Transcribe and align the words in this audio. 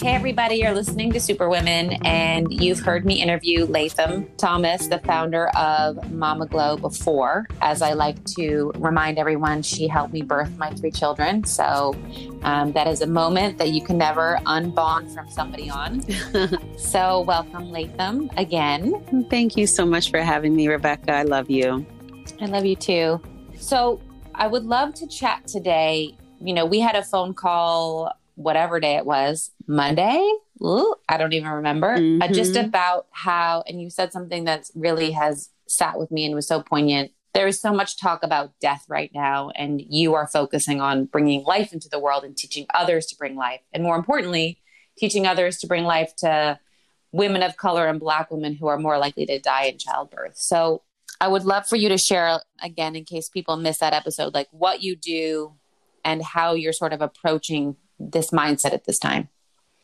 Hey, 0.00 0.14
everybody, 0.14 0.56
you're 0.56 0.74
listening 0.74 1.10
to 1.12 1.20
Superwomen, 1.20 1.94
and 2.04 2.52
you've 2.52 2.80
heard 2.80 3.06
me 3.06 3.22
interview 3.22 3.64
Latham 3.64 4.28
Thomas, 4.36 4.88
the 4.88 4.98
founder 4.98 5.48
of 5.56 6.10
Mama 6.10 6.46
Glow, 6.46 6.76
before. 6.76 7.46
As 7.62 7.80
I 7.80 7.94
like 7.94 8.22
to 8.36 8.72
remind 8.76 9.18
everyone, 9.18 9.62
she 9.62 9.88
helped 9.88 10.12
me 10.12 10.20
birth 10.20 10.54
my 10.58 10.70
three 10.72 10.90
children. 10.90 11.44
So 11.44 11.96
um, 12.42 12.72
that 12.72 12.86
is 12.88 13.00
a 13.00 13.06
moment 13.06 13.56
that 13.56 13.70
you 13.70 13.82
can 13.82 13.96
never 13.96 14.38
unbond 14.44 15.14
from 15.14 15.30
somebody 15.30 15.70
on. 15.70 16.04
so, 16.78 17.22
welcome, 17.22 17.70
Latham, 17.70 18.30
again. 18.36 19.26
Thank 19.30 19.56
you 19.56 19.66
so 19.66 19.86
much 19.86 20.10
for 20.10 20.20
having 20.20 20.54
me, 20.54 20.68
Rebecca. 20.68 21.12
I 21.12 21.22
love 21.22 21.48
you. 21.48 21.86
I 22.38 22.44
love 22.46 22.66
you 22.66 22.76
too. 22.76 23.18
So, 23.56 24.00
I 24.38 24.46
would 24.46 24.64
love 24.64 24.94
to 24.94 25.06
chat 25.08 25.48
today. 25.48 26.16
You 26.40 26.54
know, 26.54 26.64
we 26.64 26.78
had 26.78 26.94
a 26.94 27.02
phone 27.02 27.34
call 27.34 28.12
whatever 28.36 28.78
day 28.78 28.94
it 28.94 29.04
was, 29.04 29.50
Monday. 29.66 30.32
Ooh, 30.62 30.94
I 31.08 31.16
don't 31.16 31.32
even 31.32 31.50
remember. 31.50 31.94
Uh, 31.94 31.98
mm-hmm. 31.98 32.22
Uh, 32.22 32.28
just 32.28 32.54
about 32.54 33.08
how, 33.10 33.64
and 33.66 33.82
you 33.82 33.90
said 33.90 34.12
something 34.12 34.44
that 34.44 34.70
really 34.76 35.10
has 35.10 35.50
sat 35.66 35.98
with 35.98 36.12
me 36.12 36.24
and 36.24 36.36
was 36.36 36.46
so 36.46 36.62
poignant. 36.62 37.10
There 37.34 37.48
is 37.48 37.60
so 37.60 37.72
much 37.72 37.96
talk 37.96 38.22
about 38.22 38.52
death 38.60 38.84
right 38.88 39.10
now, 39.12 39.50
and 39.50 39.82
you 39.88 40.14
are 40.14 40.28
focusing 40.28 40.80
on 40.80 41.06
bringing 41.06 41.42
life 41.42 41.72
into 41.72 41.88
the 41.88 41.98
world 41.98 42.22
and 42.22 42.36
teaching 42.36 42.66
others 42.72 43.06
to 43.06 43.16
bring 43.16 43.34
life. 43.34 43.60
And 43.72 43.82
more 43.82 43.96
importantly, 43.96 44.60
teaching 44.96 45.26
others 45.26 45.58
to 45.58 45.66
bring 45.66 45.82
life 45.82 46.14
to 46.18 46.60
women 47.10 47.42
of 47.42 47.56
color 47.56 47.88
and 47.88 47.98
Black 47.98 48.30
women 48.30 48.54
who 48.54 48.68
are 48.68 48.78
more 48.78 48.98
likely 48.98 49.26
to 49.26 49.40
die 49.40 49.64
in 49.64 49.78
childbirth. 49.78 50.36
So 50.36 50.82
I 51.20 51.28
would 51.28 51.44
love 51.44 51.66
for 51.66 51.76
you 51.76 51.88
to 51.88 51.98
share 51.98 52.40
again, 52.62 52.94
in 52.94 53.04
case 53.04 53.28
people 53.28 53.56
miss 53.56 53.78
that 53.78 53.92
episode, 53.92 54.34
like 54.34 54.48
what 54.50 54.82
you 54.82 54.96
do 54.96 55.54
and 56.04 56.22
how 56.22 56.54
you're 56.54 56.72
sort 56.72 56.92
of 56.92 57.02
approaching 57.02 57.76
this 57.98 58.30
mindset 58.30 58.72
at 58.72 58.84
this 58.84 58.98
time? 58.98 59.28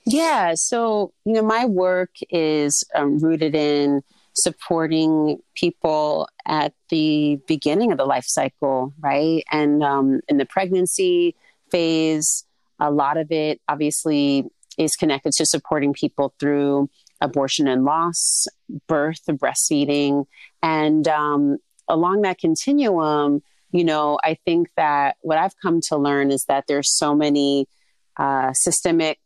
Yeah. 0.06 0.55
So, 0.55 1.12
you 1.25 1.33
know, 1.33 1.42
my 1.42 1.64
work 1.64 2.11
is 2.31 2.84
um, 2.95 3.19
rooted 3.19 3.55
in 3.55 4.03
supporting 4.34 5.39
people 5.55 6.28
at 6.47 6.75
the 6.91 7.41
beginning 7.47 7.91
of 7.91 7.98
the 7.98 8.05
life 8.05 8.27
cycle, 8.27 8.92
right? 9.01 9.45
And 9.51 9.83
um, 9.83 10.20
in 10.28 10.36
the 10.36 10.45
pregnancy 10.45 11.34
phase, 11.70 12.45
a 12.80 12.91
lot 12.91 13.17
of 13.17 13.30
it 13.30 13.61
obviously 13.69 14.45
is 14.77 14.97
connected 14.97 15.33
to 15.33 15.47
supporting 15.47 15.92
people 15.92 16.34
through 16.39 16.91
abortion 17.25 17.67
and 17.67 17.84
loss, 17.84 18.47
birth, 18.86 19.22
breastfeeding. 19.28 20.27
And 20.62 21.08
um, 21.08 21.58
along 21.89 22.22
that 22.22 22.39
continuum, 22.39 23.42
you 23.72 23.84
know, 23.84 24.19
I 24.22 24.39
think 24.44 24.69
that 24.77 25.17
what 25.22 25.39
I've 25.39 25.58
come 25.61 25.80
to 25.89 25.97
learn 25.97 26.30
is 26.30 26.45
that 26.45 26.67
there's 26.69 26.97
so 26.97 27.14
many 27.14 27.67
uh, 28.17 28.52
systemic 28.52 29.19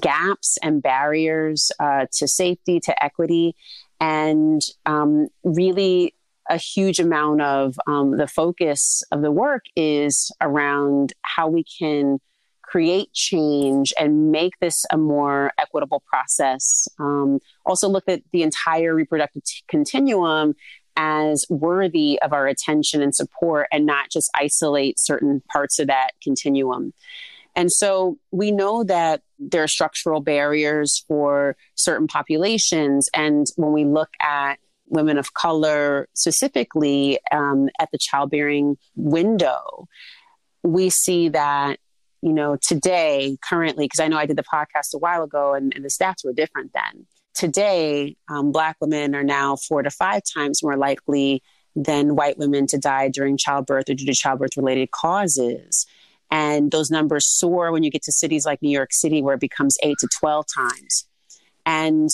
gaps 0.00 0.58
and 0.62 0.82
barriers 0.82 1.70
uh, 1.78 2.06
to 2.14 2.26
safety, 2.26 2.80
to 2.80 3.04
equity, 3.04 3.54
and 4.00 4.60
um, 4.86 5.28
really 5.44 6.14
a 6.50 6.56
huge 6.56 6.98
amount 6.98 7.40
of 7.40 7.76
um, 7.86 8.16
the 8.16 8.26
focus 8.26 9.04
of 9.12 9.22
the 9.22 9.30
work 9.30 9.62
is 9.76 10.32
around 10.40 11.12
how 11.22 11.46
we 11.46 11.64
can 11.78 12.18
create 12.72 13.12
change 13.12 13.92
and 14.00 14.32
make 14.32 14.58
this 14.60 14.86
a 14.90 14.96
more 14.96 15.52
equitable 15.58 16.02
process. 16.06 16.88
Um, 16.98 17.38
also, 17.66 17.86
look 17.86 18.04
at 18.08 18.22
the 18.32 18.42
entire 18.42 18.94
reproductive 18.94 19.44
t- 19.44 19.62
continuum 19.68 20.54
as 20.96 21.44
worthy 21.50 22.18
of 22.22 22.32
our 22.32 22.46
attention 22.46 23.02
and 23.02 23.14
support 23.14 23.66
and 23.72 23.84
not 23.84 24.10
just 24.10 24.30
isolate 24.34 24.98
certain 24.98 25.42
parts 25.52 25.78
of 25.78 25.88
that 25.88 26.12
continuum. 26.22 26.94
And 27.54 27.70
so 27.70 28.16
we 28.30 28.50
know 28.50 28.84
that 28.84 29.20
there 29.38 29.62
are 29.62 29.68
structural 29.68 30.20
barriers 30.20 31.04
for 31.06 31.56
certain 31.74 32.06
populations. 32.06 33.10
And 33.12 33.46
when 33.56 33.72
we 33.72 33.84
look 33.84 34.10
at 34.22 34.54
women 34.86 35.18
of 35.18 35.34
color 35.34 36.08
specifically 36.14 37.18
um, 37.30 37.68
at 37.78 37.90
the 37.92 37.98
childbearing 37.98 38.78
window, 38.96 39.88
we 40.62 40.88
see 40.88 41.28
that, 41.28 41.78
you 42.22 42.32
know, 42.32 42.56
today, 42.56 43.36
currently, 43.46 43.84
because 43.84 44.00
I 44.00 44.08
know 44.08 44.16
I 44.16 44.26
did 44.26 44.38
the 44.38 44.44
podcast 44.44 44.94
a 44.94 44.98
while 44.98 45.24
ago 45.24 45.54
and, 45.54 45.72
and 45.74 45.84
the 45.84 45.88
stats 45.88 46.24
were 46.24 46.32
different 46.32 46.72
then. 46.72 47.06
Today, 47.34 48.16
um, 48.28 48.52
Black 48.52 48.76
women 48.80 49.14
are 49.14 49.24
now 49.24 49.56
four 49.56 49.82
to 49.82 49.90
five 49.90 50.22
times 50.32 50.62
more 50.62 50.76
likely 50.76 51.42
than 51.74 52.14
white 52.14 52.38
women 52.38 52.66
to 52.68 52.78
die 52.78 53.08
during 53.08 53.36
childbirth 53.36 53.90
or 53.90 53.94
due 53.94 54.06
to 54.06 54.14
childbirth 54.14 54.56
related 54.56 54.90
causes. 54.92 55.86
And 56.30 56.70
those 56.70 56.90
numbers 56.90 57.26
soar 57.26 57.72
when 57.72 57.82
you 57.82 57.90
get 57.90 58.02
to 58.04 58.12
cities 58.12 58.46
like 58.46 58.62
New 58.62 58.70
York 58.70 58.92
City, 58.92 59.20
where 59.20 59.34
it 59.34 59.40
becomes 59.40 59.76
eight 59.82 59.96
to 60.00 60.08
12 60.20 60.46
times. 60.54 61.08
And 61.66 62.08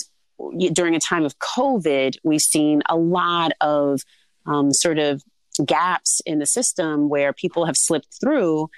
during 0.73 0.95
a 0.95 1.01
time 1.01 1.25
of 1.25 1.39
COVID, 1.39 2.17
we've 2.25 2.41
seen 2.41 2.83
a 2.89 2.97
lot 2.97 3.53
of 3.61 4.01
um, 4.47 4.73
sort 4.73 4.99
of 4.99 5.23
gaps 5.65 6.21
in 6.25 6.39
the 6.39 6.47
system 6.47 7.09
where 7.09 7.33
people 7.33 7.67
have 7.67 7.77
slipped 7.77 8.19
through 8.21 8.69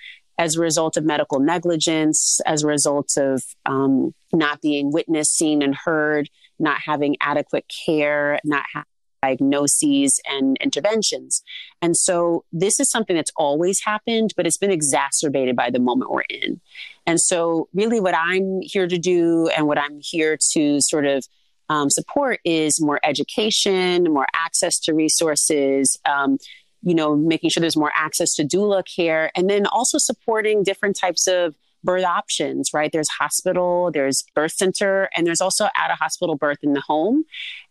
as 0.40 0.56
a 0.56 0.60
result 0.60 0.96
of 0.96 1.04
medical 1.04 1.38
negligence, 1.38 2.40
as 2.46 2.64
a 2.64 2.66
result 2.66 3.12
of 3.18 3.44
um, 3.66 4.14
not 4.32 4.62
being 4.62 4.90
witnessed, 4.90 5.36
seen, 5.36 5.60
and 5.60 5.74
heard, 5.74 6.30
not 6.58 6.78
having 6.82 7.14
adequate 7.20 7.70
care, 7.84 8.40
not 8.42 8.64
having 8.72 8.86
diagnoses 9.22 10.18
and 10.26 10.56
interventions. 10.62 11.42
And 11.82 11.94
so 11.94 12.46
this 12.52 12.80
is 12.80 12.90
something 12.90 13.14
that's 13.14 13.32
always 13.36 13.80
happened, 13.84 14.32
but 14.34 14.46
it's 14.46 14.56
been 14.56 14.70
exacerbated 14.70 15.56
by 15.56 15.68
the 15.68 15.78
moment 15.78 16.10
we're 16.10 16.22
in. 16.30 16.58
And 17.06 17.20
so, 17.20 17.68
really, 17.74 18.00
what 18.00 18.14
I'm 18.16 18.60
here 18.62 18.88
to 18.88 18.96
do 18.96 19.50
and 19.54 19.66
what 19.66 19.76
I'm 19.76 20.00
here 20.00 20.38
to 20.52 20.80
sort 20.80 21.04
of 21.04 21.22
um, 21.68 21.90
support 21.90 22.40
is 22.46 22.80
more 22.80 22.98
education, 23.04 24.04
more 24.04 24.26
access 24.34 24.78
to 24.80 24.94
resources. 24.94 25.98
Um, 26.08 26.38
you 26.82 26.94
know, 26.94 27.16
making 27.16 27.50
sure 27.50 27.60
there's 27.60 27.76
more 27.76 27.92
access 27.94 28.34
to 28.34 28.44
doula 28.44 28.82
care, 28.84 29.30
and 29.34 29.48
then 29.48 29.66
also 29.66 29.98
supporting 29.98 30.62
different 30.62 30.96
types 30.96 31.26
of 31.26 31.54
birth 31.82 32.04
options, 32.04 32.70
right? 32.74 32.92
There's 32.92 33.08
hospital, 33.08 33.90
there's 33.92 34.22
birth 34.34 34.52
center, 34.52 35.08
and 35.16 35.26
there's 35.26 35.40
also 35.40 35.68
out 35.76 35.90
of 35.90 35.98
hospital 35.98 36.36
birth 36.36 36.58
in 36.62 36.74
the 36.74 36.80
home. 36.80 37.24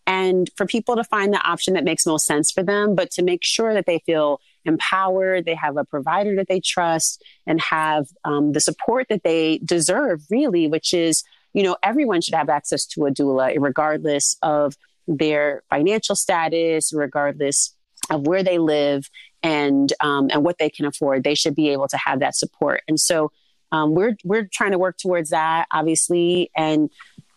And 0.08 0.50
for 0.56 0.66
people 0.66 0.96
to 0.96 1.04
find 1.04 1.32
the 1.32 1.48
option 1.48 1.76
that 1.76 1.84
makes 1.84 2.08
most 2.08 2.26
sense 2.26 2.52
for 2.52 2.64
them, 2.64 2.96
but 2.96 3.12
to 3.12 3.22
make 3.22 3.44
sure 3.44 3.74
that 3.74 3.86
they 3.86 4.00
feel 4.00 4.42
empowered, 4.66 5.46
they 5.46 5.54
have 5.54 5.78
a 5.78 5.86
provider 5.86 6.36
that 6.38 6.48
they 6.48 6.60
trust, 6.60 7.24
and 7.46 7.62
have 7.62 8.08
um, 8.26 8.54
the 8.54 8.60
support 8.60 9.08
that 9.10 9.24
they 9.24 9.60
deserve, 9.60 10.24
really, 10.30 10.68
which 10.68 10.94
is, 10.94 11.24
you 11.54 11.62
know, 11.62 11.78
everyone 11.84 12.22
should 12.22 12.34
have 12.34 12.50
access 12.50 12.86
to 12.88 13.06
a 13.06 13.12
doula, 13.12 13.56
regardless 13.60 14.38
of 14.42 14.76
their 15.08 15.64
financial 15.70 16.16
status, 16.16 16.92
regardless 16.94 17.76
of 18.10 18.28
where 18.28 18.44
they 18.44 18.58
live 18.58 19.10
and 19.44 19.92
um, 20.02 20.30
and 20.32 20.44
what 20.44 20.58
they 20.58 20.70
can 20.70 20.86
afford. 20.86 21.24
They 21.24 21.36
should 21.36 21.56
be 21.56 21.70
able 21.70 21.88
to 21.88 21.98
have 21.98 22.20
that 22.20 22.36
support. 22.36 22.82
And 22.88 23.00
so 23.00 23.32
um, 23.72 23.94
we're 23.94 24.16
we're 24.24 24.48
trying 24.52 24.72
to 24.72 24.80
work 24.80 24.98
towards 24.98 25.30
that, 25.30 25.68
obviously, 25.72 26.50
and 26.56 26.90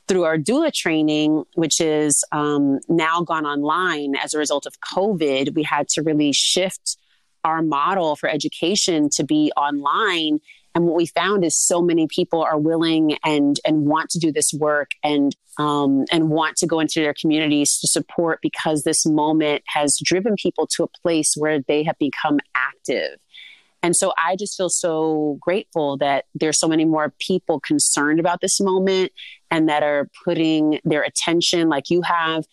through 0.08 0.24
our 0.24 0.36
doula 0.36 0.72
training, 0.72 1.44
which 1.54 1.80
is 1.80 2.24
um, 2.32 2.80
now 2.88 3.22
gone 3.22 3.46
online 3.46 4.14
as 4.16 4.34
a 4.34 4.38
result 4.38 4.66
of 4.66 4.74
COVID, 4.80 5.54
we 5.54 5.62
had 5.62 5.88
to 5.90 6.02
really 6.02 6.32
shift 6.32 6.96
our 7.44 7.62
model 7.62 8.16
for 8.16 8.28
education 8.28 9.08
to 9.10 9.24
be 9.24 9.52
online. 9.56 10.40
And 10.74 10.86
what 10.86 10.96
we 10.96 11.06
found 11.06 11.44
is 11.44 11.58
so 11.58 11.82
many 11.82 12.06
people 12.08 12.42
are 12.42 12.58
willing 12.58 13.18
and 13.24 13.58
and 13.66 13.84
want 13.84 14.10
to 14.10 14.18
do 14.18 14.32
this 14.32 14.52
work 14.58 14.92
and 15.04 15.34
um, 15.58 16.04
and 16.10 16.30
want 16.30 16.56
to 16.58 16.66
go 16.66 16.80
into 16.80 17.00
their 17.00 17.14
communities 17.14 17.78
to 17.80 17.88
support 17.88 18.38
because 18.42 18.82
this 18.82 19.04
moment 19.04 19.62
has 19.66 19.98
driven 20.02 20.34
people 20.36 20.66
to 20.68 20.84
a 20.84 20.88
place 21.02 21.34
where 21.36 21.60
they 21.60 21.82
have 21.82 21.98
become 21.98 22.38
active. 22.54 23.18
And 23.82 23.96
so 23.96 24.12
I 24.16 24.36
just 24.36 24.56
feel 24.56 24.70
so 24.70 25.38
grateful 25.40 25.96
that 25.98 26.26
there's 26.34 26.58
so 26.58 26.68
many 26.68 26.84
more 26.84 27.12
people 27.18 27.58
concerned 27.60 28.20
about 28.20 28.40
this 28.40 28.60
moment 28.60 29.10
and 29.50 29.68
that 29.68 29.82
are 29.82 30.08
putting 30.24 30.80
their 30.84 31.02
attention, 31.02 31.68
like 31.68 31.90
you 31.90 32.02
have, 32.02 32.44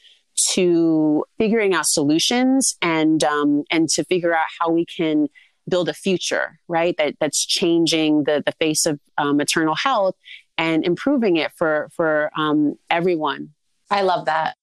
to 0.54 1.24
figuring 1.38 1.74
out 1.74 1.86
solutions 1.86 2.76
and 2.82 3.24
um, 3.24 3.64
and 3.70 3.90
to 3.90 4.04
figure 4.06 4.34
out 4.34 4.46
how 4.60 4.72
we 4.72 4.86
can 4.86 5.28
build 5.68 5.90
a 5.90 5.94
future, 5.94 6.60
right? 6.68 6.96
That 6.98 7.16
that's 7.20 7.46
changing 7.46 8.24
the 8.24 8.44
the 8.46 8.54
face 8.54 8.86
of 8.86 9.00
um, 9.18 9.38
maternal 9.38 9.76
health 9.76 10.16
and 10.58 10.86
improving 10.86 11.38
it 11.38 11.52
for 11.56 11.90
for 11.96 12.32
um, 12.38 12.76
everyone. 12.90 13.54
I 13.90 14.02
love 14.02 14.26
that. 14.26 14.56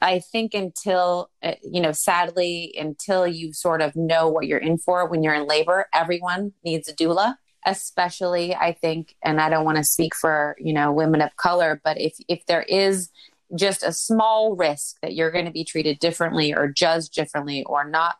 I 0.00 0.18
think 0.18 0.52
until, 0.52 1.30
uh, 1.42 1.54
you 1.62 1.80
know, 1.80 1.92
sadly, 1.92 2.74
until 2.78 3.26
you 3.26 3.54
sort 3.54 3.80
of 3.80 3.96
know 3.96 4.28
what 4.28 4.46
you're 4.46 4.58
in 4.58 4.76
for 4.76 5.08
when 5.08 5.22
you're 5.22 5.34
in 5.34 5.46
labor, 5.46 5.86
everyone 5.94 6.52
needs 6.64 6.88
a 6.88 6.92
doula. 6.92 7.36
Especially, 7.66 8.54
I 8.54 8.72
think, 8.72 9.16
and 9.22 9.40
I 9.40 9.48
don't 9.48 9.64
want 9.64 9.78
to 9.78 9.84
speak 9.84 10.14
for, 10.14 10.54
you 10.58 10.74
know, 10.74 10.92
women 10.92 11.22
of 11.22 11.34
color, 11.36 11.80
but 11.82 11.98
if, 11.98 12.14
if 12.28 12.44
there 12.44 12.64
is 12.64 13.08
just 13.56 13.82
a 13.82 13.90
small 13.90 14.54
risk 14.54 14.96
that 15.00 15.14
you're 15.14 15.30
going 15.30 15.46
to 15.46 15.50
be 15.50 15.64
treated 15.64 15.98
differently 15.98 16.52
or 16.52 16.68
judged 16.68 17.14
differently 17.14 17.64
or 17.64 17.88
not 17.88 18.16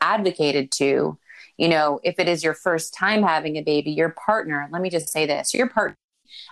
advocated 0.00 0.72
to, 0.72 1.18
you 1.58 1.68
know, 1.68 2.00
if 2.02 2.18
it 2.18 2.28
is 2.28 2.42
your 2.42 2.54
first 2.54 2.94
time 2.94 3.22
having 3.22 3.56
a 3.56 3.62
baby, 3.62 3.90
your 3.90 4.10
partner, 4.10 4.68
let 4.72 4.80
me 4.80 4.88
just 4.88 5.08
say 5.08 5.26
this, 5.26 5.52
your 5.52 5.68
partner, 5.68 5.96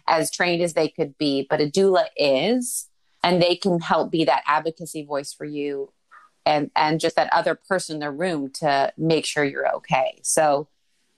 as 0.07 0.31
trained 0.31 0.63
as 0.63 0.75
they 0.75 0.89
could 0.89 1.17
be, 1.17 1.47
but 1.49 1.61
a 1.61 1.71
doula 1.71 2.07
is, 2.17 2.89
and 3.23 3.41
they 3.41 3.57
can 3.57 3.81
help 3.81 4.11
be 4.11 4.25
that 4.25 4.43
advocacy 4.47 5.05
voice 5.05 5.33
for 5.33 5.45
you 5.45 5.93
and 6.45 6.71
and 6.77 7.01
just 7.01 7.17
that 7.17 7.33
other 7.33 7.55
person 7.55 7.97
in 7.97 8.01
the 8.01 8.11
room 8.11 8.51
to 8.51 8.93
make 8.97 9.27
sure 9.27 9.45
you're 9.45 9.75
okay. 9.77 10.21
So 10.23 10.69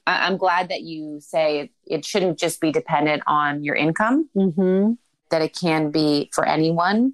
I, 0.06 0.26
am 0.26 0.38
glad 0.38 0.70
that 0.70 0.80
you 0.80 1.20
say 1.20 1.60
it, 1.60 1.70
it, 1.86 2.04
shouldn't 2.04 2.38
just 2.38 2.60
be 2.60 2.72
dependent 2.72 3.22
on 3.26 3.62
your 3.62 3.74
income, 3.74 4.28
mm-hmm. 4.34 4.92
that 5.30 5.42
it 5.42 5.54
can 5.54 5.90
be 5.90 6.30
for 6.32 6.46
anyone. 6.46 7.12